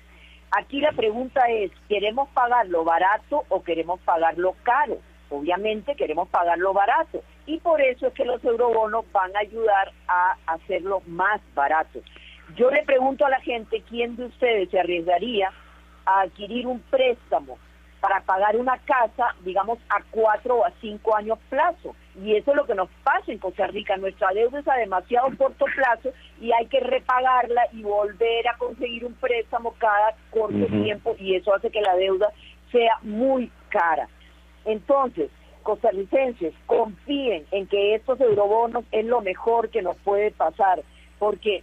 Aquí 0.57 0.81
la 0.81 0.93
pregunta 0.93 1.41
es, 1.51 1.71
¿queremos 1.89 2.29
pagarlo 2.31 2.85
barato 2.85 3.45
o 3.49 3.63
queremos 3.63 4.01
pagarlo 4.01 4.55
caro? 4.63 4.99
Obviamente 5.31 5.97
queremos 5.97 6.29
pagarlo 6.29 6.73
barato 6.73 7.23
y 7.47 7.59
por 7.59 7.81
eso 7.81 8.09
es 8.09 8.15
que 8.15 8.25
los 8.25 8.43
eurobonos 8.45 9.05
van 9.13 9.35
a 9.37 9.41
ayudar 9.41 9.93
a 10.09 10.37
hacerlo 10.47 11.03
más 11.07 11.41
barato. 11.55 12.01
Yo 12.57 12.71
le 12.71 12.83
pregunto 12.85 13.27
a 13.27 13.31
la 13.31 13.41
gente, 13.41 13.83
¿quién 13.89 14.17
de 14.17 14.27
ustedes 14.27 14.71
se 14.71 14.79
arriesgaría 14.79 15.51
a 16.05 16.21
adquirir 16.23 16.67
un 16.67 16.81
préstamo 16.81 17.59
para 18.01 18.21
pagar 18.21 18.57
una 18.57 18.79
casa, 18.79 19.35
digamos, 19.41 19.79
a 19.89 20.01
cuatro 20.11 20.59
o 20.59 20.65
a 20.65 20.73
cinco 20.81 21.17
años 21.17 21.39
plazo. 21.49 21.97
Y 22.23 22.37
eso 22.37 22.53
es 22.53 22.57
lo 22.57 22.65
que 22.65 22.75
nos 22.75 22.89
pasa 23.03 23.33
en 23.33 23.39
Costa 23.39 23.67
Rica. 23.67 23.97
Nuestra 23.97 24.29
deuda 24.33 24.61
es 24.61 24.69
a 24.69 24.77
demasiado 24.77 25.29
corto 25.37 25.65
plazo 25.75 26.11
y 26.41 26.53
hay 26.53 26.67
que 26.67 26.81
repagarla 26.81 27.63
y 27.73 27.83
volver 27.83 28.49
a 28.49 28.57
conseguir 28.59 29.05
un 29.05 29.15
préstamo 29.15 29.75
cada 29.79 30.15
corto 30.31 30.67
tiempo 30.67 31.17
y 31.19 31.35
eso 31.35 31.55
hace 31.55 31.71
que 31.71 31.81
la 31.81 31.97
deuda 31.97 32.31
sea 32.71 32.97
muy 33.03 33.51
cara. 33.71 34.09
Entonces, 34.67 35.31
costarricenses, 35.63 36.55
confíen 36.67 37.47
en 37.51 37.67
que 37.67 37.95
estos 37.95 38.21
eurobonos 38.21 38.85
es 38.93 39.05
lo 39.05 39.21
mejor 39.21 39.71
que 39.71 39.83
nos 39.83 39.97
puede 39.99 40.31
pasar, 40.31 40.83
porque 41.19 41.63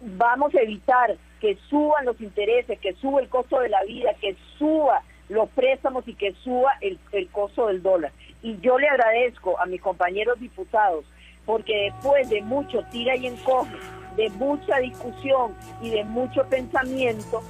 vamos 0.00 0.54
a 0.54 0.60
evitar 0.60 1.16
que 1.40 1.56
suban 1.68 2.04
los 2.06 2.20
intereses, 2.20 2.78
que 2.80 2.94
suba 2.94 3.20
el 3.20 3.28
costo 3.28 3.60
de 3.60 3.68
la 3.68 3.82
vida, 3.84 4.14
que 4.20 4.36
suba 4.58 5.02
los 5.28 5.48
préstamos 5.50 6.06
y 6.08 6.14
que 6.14 6.32
suba 6.42 6.72
el, 6.80 6.98
costo 7.30 7.66
del 7.66 7.82
dólar. 7.82 8.12
Y 8.42 8.58
yo 8.60 8.78
le 8.78 8.88
agradezco 8.88 9.58
a 9.60 9.66
mis 9.66 9.80
compañeros 9.80 10.38
diputados 10.40 11.04
porque 11.44 11.92
después 11.92 12.28
de 12.28 12.42
mucho 12.42 12.82
tira 12.90 13.16
y 13.16 13.26
encoge, 13.26 13.76
de 14.16 14.30
mucha 14.30 14.78
discusión 14.78 15.54
y 15.80 15.90
de 15.90 16.04
mucho 16.04 16.44
pensamiento, 16.48 17.42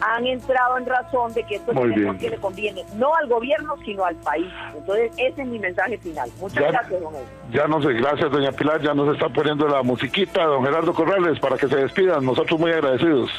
han 0.00 0.26
entrado 0.26 0.78
en 0.78 0.86
razón 0.86 1.32
de 1.32 1.44
que 1.44 1.56
esto 1.56 1.72
es 1.72 1.96
lo 1.96 2.18
que 2.18 2.30
le 2.30 2.36
conviene, 2.38 2.84
no 2.96 3.14
al 3.14 3.28
gobierno, 3.28 3.76
sino 3.84 4.04
al 4.04 4.16
país. 4.16 4.52
Entonces, 4.76 5.12
ese 5.16 5.42
es 5.42 5.48
mi 5.48 5.58
mensaje 5.58 5.98
final. 5.98 6.30
Muchas 6.40 6.72
gracias, 6.72 7.00
don 7.00 7.14
Ya 7.52 7.66
no 7.66 7.82
sé, 7.82 7.92
gracias, 7.92 8.30
doña 8.30 8.52
Pilar. 8.52 8.80
Ya 8.82 8.94
nos 8.94 9.14
está 9.14 9.28
poniendo 9.28 9.68
la 9.68 9.82
musiquita, 9.82 10.44
don 10.44 10.64
Gerardo 10.64 10.92
Corrales, 10.92 11.38
para 11.38 11.56
que 11.56 11.68
se 11.68 11.76
despidan. 11.76 12.24
Nosotros 12.24 12.58
muy 12.58 12.72
agradecidos. 12.72 13.30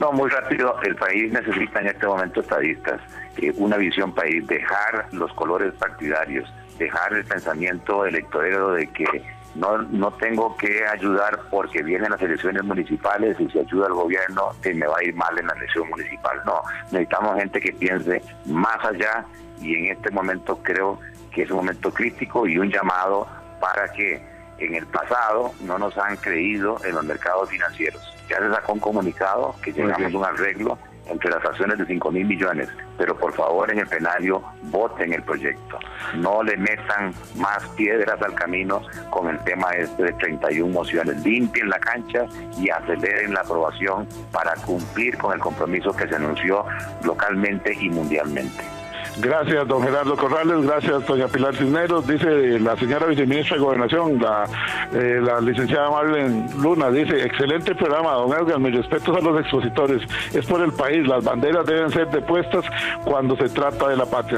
No, 0.00 0.12
muy 0.12 0.30
rápido. 0.30 0.76
El 0.84 0.94
país 0.94 1.32
necesita 1.32 1.80
en 1.80 1.88
este 1.88 2.06
momento 2.06 2.40
estadistas, 2.40 3.00
eh, 3.38 3.52
una 3.56 3.76
visión 3.76 4.14
país, 4.14 4.46
dejar 4.46 5.06
los 5.12 5.32
colores 5.32 5.74
partidarios, 5.74 6.48
dejar 6.78 7.12
el 7.14 7.24
pensamiento 7.24 8.06
electorero 8.06 8.72
de 8.72 8.86
que 8.92 9.37
no, 9.58 9.78
no 9.78 10.12
tengo 10.12 10.56
que 10.56 10.86
ayudar 10.86 11.40
porque 11.50 11.82
vienen 11.82 12.10
las 12.10 12.22
elecciones 12.22 12.62
municipales 12.62 13.36
y 13.40 13.48
si 13.50 13.58
ayuda 13.58 13.86
al 13.86 13.94
gobierno 13.94 14.52
que 14.62 14.72
me 14.72 14.86
va 14.86 14.98
a 14.98 15.04
ir 15.04 15.14
mal 15.14 15.36
en 15.38 15.48
la 15.48 15.54
elección 15.54 15.88
municipal. 15.88 16.40
No, 16.46 16.62
necesitamos 16.92 17.36
gente 17.36 17.60
que 17.60 17.72
piense 17.72 18.22
más 18.46 18.84
allá 18.84 19.24
y 19.60 19.74
en 19.74 19.96
este 19.96 20.10
momento 20.10 20.60
creo 20.62 21.00
que 21.32 21.42
es 21.42 21.50
un 21.50 21.56
momento 21.56 21.92
crítico 21.92 22.46
y 22.46 22.56
un 22.56 22.70
llamado 22.70 23.26
para 23.60 23.88
que 23.88 24.22
en 24.58 24.74
el 24.74 24.86
pasado 24.86 25.52
no 25.62 25.76
nos 25.78 25.96
han 25.98 26.16
creído 26.16 26.78
en 26.84 26.94
los 26.94 27.04
mercados 27.04 27.50
financieros. 27.50 28.02
Ya 28.28 28.38
se 28.38 28.50
sacó 28.50 28.74
un 28.74 28.80
comunicado 28.80 29.56
que 29.62 29.72
llegamos 29.72 30.14
a 30.14 30.18
un 30.18 30.24
arreglo 30.24 30.78
entre 31.08 31.30
las 31.30 31.44
acciones 31.44 31.78
de 31.78 31.86
5 31.86 32.10
mil 32.10 32.26
millones, 32.26 32.68
pero 32.96 33.16
por 33.16 33.32
favor 33.32 33.70
en 33.70 33.80
el 33.80 33.86
plenario 33.86 34.42
voten 34.64 35.12
el 35.12 35.22
proyecto. 35.22 35.78
No 36.16 36.42
le 36.42 36.56
metan 36.56 37.14
más 37.36 37.66
piedras 37.76 38.20
al 38.22 38.34
camino 38.34 38.82
con 39.10 39.28
el 39.28 39.38
tema 39.44 39.70
este 39.72 40.04
de 40.04 40.12
31 40.14 40.72
mociones. 40.72 41.24
Limpien 41.24 41.68
la 41.68 41.78
cancha 41.78 42.26
y 42.58 42.68
aceleren 42.70 43.34
la 43.34 43.40
aprobación 43.40 44.06
para 44.32 44.54
cumplir 44.54 45.16
con 45.18 45.32
el 45.32 45.40
compromiso 45.40 45.94
que 45.94 46.08
se 46.08 46.16
anunció 46.16 46.64
localmente 47.02 47.76
y 47.80 47.88
mundialmente. 47.90 48.77
Gracias, 49.20 49.66
don 49.66 49.82
Gerardo 49.82 50.16
Corrales. 50.16 50.62
Gracias, 50.62 51.06
doña 51.06 51.26
Pilar 51.26 51.54
Cisneros. 51.56 52.06
Dice 52.06 52.60
la 52.60 52.76
señora 52.76 53.06
viceministra 53.06 53.56
de 53.56 53.62
Gobernación, 53.62 54.18
la, 54.20 54.44
eh, 54.92 55.20
la 55.20 55.40
licenciada 55.40 55.90
Marlene 55.90 56.46
Luna, 56.56 56.90
dice, 56.90 57.24
excelente 57.24 57.74
programa, 57.74 58.12
don 58.12 58.32
Edgar, 58.32 58.60
mis 58.60 58.76
respetos 58.76 59.16
a 59.16 59.20
los 59.20 59.40
expositores. 59.40 60.02
Es 60.32 60.46
por 60.46 60.60
el 60.62 60.72
país, 60.72 61.06
las 61.08 61.24
banderas 61.24 61.66
deben 61.66 61.90
ser 61.90 62.08
depuestas 62.10 62.64
cuando 63.04 63.36
se 63.36 63.48
trata 63.48 63.88
de 63.88 63.96
la 63.96 64.06
patria. 64.06 64.36